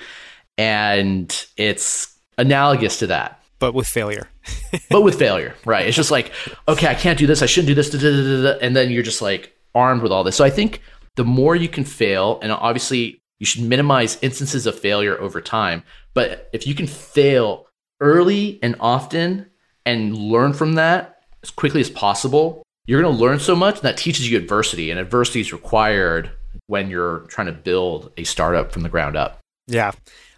[0.57, 3.43] And it's analogous to that.
[3.59, 4.29] But with failure.
[4.89, 5.85] But with failure right.
[5.85, 6.31] It's just like
[6.65, 7.41] okay i can't do this.
[7.41, 7.89] I shouldn't do this.
[7.89, 10.37] Da, da, da, and then you're just like armed with all this.
[10.37, 10.81] So i think
[11.17, 15.83] the more you can fail and obviously you should minimize instances of failure over time
[16.13, 17.67] but if you can fail
[17.99, 19.49] early and often
[19.85, 23.83] and learn from that as quickly as possible, you're going to learn so much and
[23.83, 26.31] that teaches you adversity, and adversity is required
[26.67, 29.39] when you're trying to build a startup from the ground up.
[29.67, 29.91] Yeah.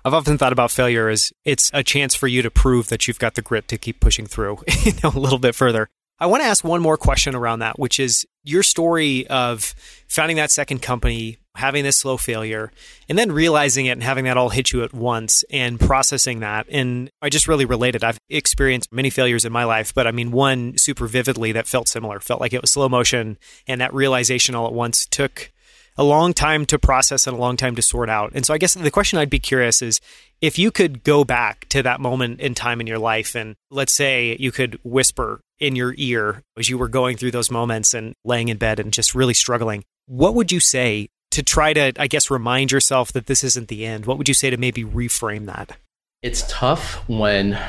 [0.06, 3.20] I've often thought about failure as it's a chance for you to prove that you've
[3.20, 5.88] got the grit to keep pushing through you know, a little bit further.
[6.20, 9.74] I want to ask one more question around that, which is your story of
[10.08, 12.72] founding that second company, having this slow failure,
[13.08, 16.66] and then realizing it and having that all hit you at once and processing that.
[16.70, 18.04] And I just really related.
[18.04, 21.88] I've experienced many failures in my life, but I mean, one super vividly that felt
[21.88, 23.38] similar, felt like it was slow motion.
[23.68, 25.52] And that realization all at once took
[25.98, 28.32] a long time to process and a long time to sort out.
[28.34, 30.00] And so I guess the question I'd be curious is
[30.42, 33.94] if you could go back to that moment in time in your life and let's
[33.94, 38.14] say you could whisper in your ear as you were going through those moments and
[38.26, 42.08] laying in bed and just really struggling, what would you say to try to, I
[42.08, 44.06] guess, remind yourself that this isn't the end?
[44.06, 45.78] What would you say to maybe reframe that?
[46.22, 47.60] It's tough when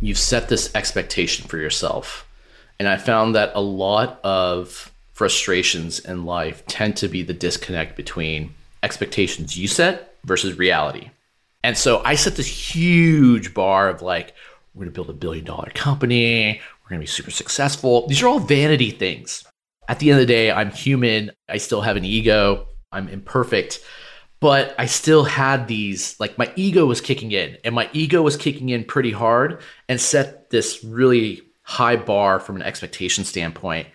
[0.00, 2.26] you've set this expectation for yourself.
[2.78, 7.96] And I found that a lot of frustrations in life tend to be the disconnect
[7.96, 11.10] between expectations you set versus reality.
[11.62, 14.34] And so I set this huge bar of like,
[14.74, 16.60] we're going to build a billion dollar company.
[16.82, 18.06] We're going to be super successful.
[18.06, 19.44] These are all vanity things.
[19.88, 21.32] At the end of the day, I'm human.
[21.48, 22.66] I still have an ego.
[22.92, 23.80] I'm imperfect.
[24.40, 28.38] But I still had these, like, my ego was kicking in, and my ego was
[28.38, 33.86] kicking in pretty hard and set this really high bar from an expectation standpoint.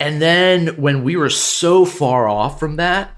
[0.00, 3.10] And then when we were so far off from that,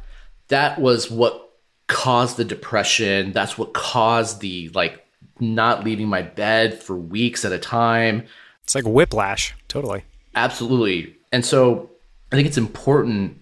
[0.48, 1.52] that was what
[1.86, 3.32] caused the depression.
[3.32, 5.06] That's what caused the like
[5.40, 8.26] not leaving my bed for weeks at a time.
[8.62, 10.04] It's like whiplash, totally.
[10.34, 11.16] Absolutely.
[11.32, 11.90] And so
[12.30, 13.40] I think it's important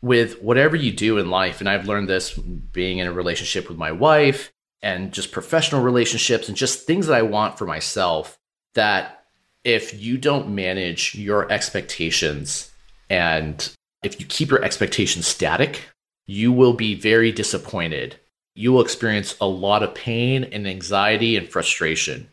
[0.00, 3.78] with whatever you do in life, and I've learned this being in a relationship with
[3.78, 8.38] my wife and just professional relationships and just things that I want for myself,
[8.74, 9.24] that
[9.64, 12.70] if you don't manage your expectations
[13.10, 13.70] and
[14.02, 15.88] if you keep your expectations static,
[16.26, 18.16] you will be very disappointed.
[18.54, 22.28] You will experience a lot of pain and anxiety and frustration.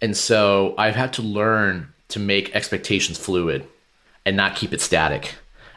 [0.00, 3.66] And so I've had to learn to make expectations fluid
[4.24, 5.34] and not keep it static.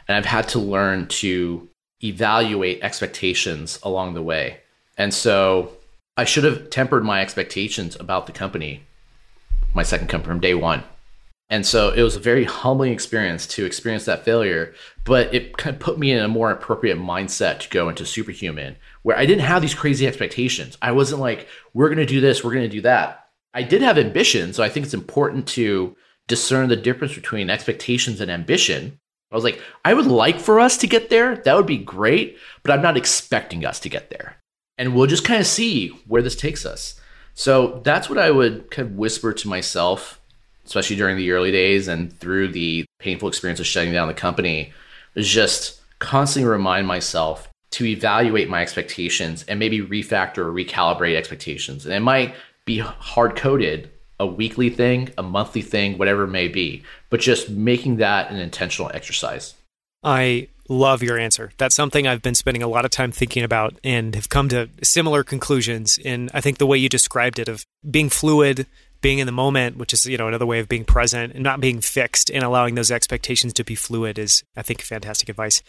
[0.08, 1.68] And I've had to learn to
[2.02, 4.60] evaluate expectations along the way.
[4.98, 5.72] And so
[6.16, 8.82] I should have tempered my expectations about the company,
[9.72, 10.84] my second company from day one.
[11.50, 14.74] And so it was a very humbling experience to experience that failure,
[15.04, 18.76] but it kind of put me in a more appropriate mindset to go into superhuman,
[19.02, 20.78] where I didn't have these crazy expectations.
[20.80, 23.26] I wasn't like, we're going to do this, we're going to do that.
[23.52, 25.94] I did have ambition, so I think it's important to
[26.26, 28.98] discern the difference between expectations and ambition.
[29.34, 31.34] I was like, I would like for us to get there.
[31.38, 34.36] That would be great, but I'm not expecting us to get there.
[34.78, 37.00] And we'll just kind of see where this takes us.
[37.34, 40.20] So that's what I would kind of whisper to myself,
[40.64, 44.72] especially during the early days and through the painful experience of shutting down the company,
[45.16, 51.86] just constantly remind myself to evaluate my expectations and maybe refactor or recalibrate expectations.
[51.86, 53.90] And it might be hard coded
[54.20, 58.36] a weekly thing, a monthly thing, whatever it may be, but just making that an
[58.36, 59.54] intentional exercise.
[60.02, 61.52] I love your answer.
[61.58, 64.68] That's something I've been spending a lot of time thinking about and have come to
[64.82, 68.66] similar conclusions in I think the way you described it of being fluid,
[69.00, 71.60] being in the moment, which is, you know, another way of being present and not
[71.60, 75.62] being fixed and allowing those expectations to be fluid is I think fantastic advice.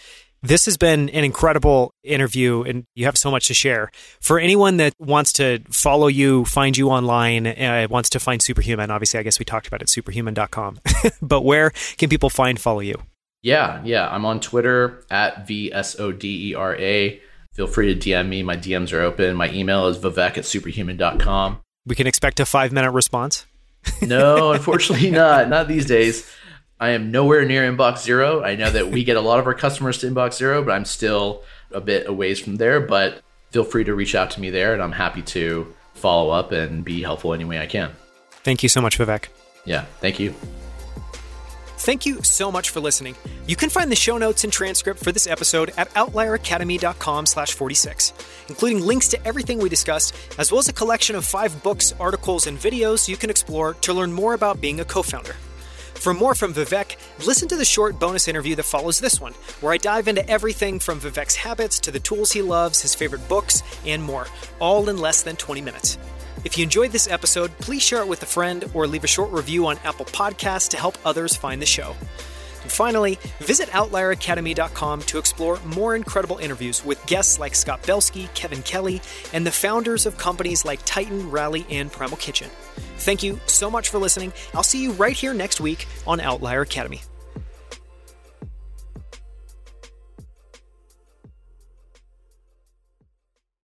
[0.46, 3.89] This has been an incredible interview, and you have so much to share.
[4.22, 8.91] For anyone that wants to follow you, find you online, uh, wants to find Superhuman,
[8.91, 10.82] obviously, I guess we talked about it, superhuman.com.
[11.22, 13.02] but where can people find, follow you?
[13.41, 14.08] Yeah, yeah.
[14.08, 17.22] I'm on Twitter at VSODERA.
[17.54, 18.43] Feel free to DM me.
[18.43, 19.36] My DMs are open.
[19.36, 21.60] My email is vivek at superhuman.com.
[21.88, 23.48] We can expect a five minute response?
[24.00, 25.50] no, unfortunately not.
[25.50, 26.30] Not these days.
[26.80, 28.44] I am nowhere near inbox zero.
[28.44, 30.86] I know that we get a lot of our customers to inbox zero, but I'm
[30.86, 32.82] still a bit a ways from there.
[32.82, 33.22] But
[33.52, 36.84] feel free to reach out to me there, and I'm happy to follow up and
[36.84, 37.92] be helpful any way I can.
[38.44, 39.28] Thank you so much, Vivek.
[39.64, 40.34] Yeah, thank you.
[41.78, 43.16] Thank you so much for listening.
[43.48, 48.14] You can find the show notes and transcript for this episode at outlieracademy.com slash 46,
[48.50, 52.48] including links to everything we discussed, as well as a collection of five books, articles,
[52.48, 55.36] and videos you can explore to learn more about being a co-founder.
[55.96, 59.74] For more from Vivek, listen to the short bonus interview that follows this one, where
[59.74, 63.64] I dive into everything from Vivek's habits to the tools he loves, his favorite books,
[63.86, 64.28] and more,
[64.60, 65.98] all in less than 20 minutes.
[66.43, 69.32] If you enjoyed this episode, please share it with a friend or leave a short
[69.32, 71.96] review on Apple Podcasts to help others find the show.
[72.66, 78.63] And finally, visit OutlierAcademy.com to explore more incredible interviews with guests like Scott Belsky, Kevin
[78.63, 79.03] Kelly,
[79.34, 82.49] and the founders of companies like Titan, Rally, and Primal Kitchen.
[82.97, 84.34] Thank you so much for listening.
[84.55, 87.01] I'll see you right here next week on Outlier Academy.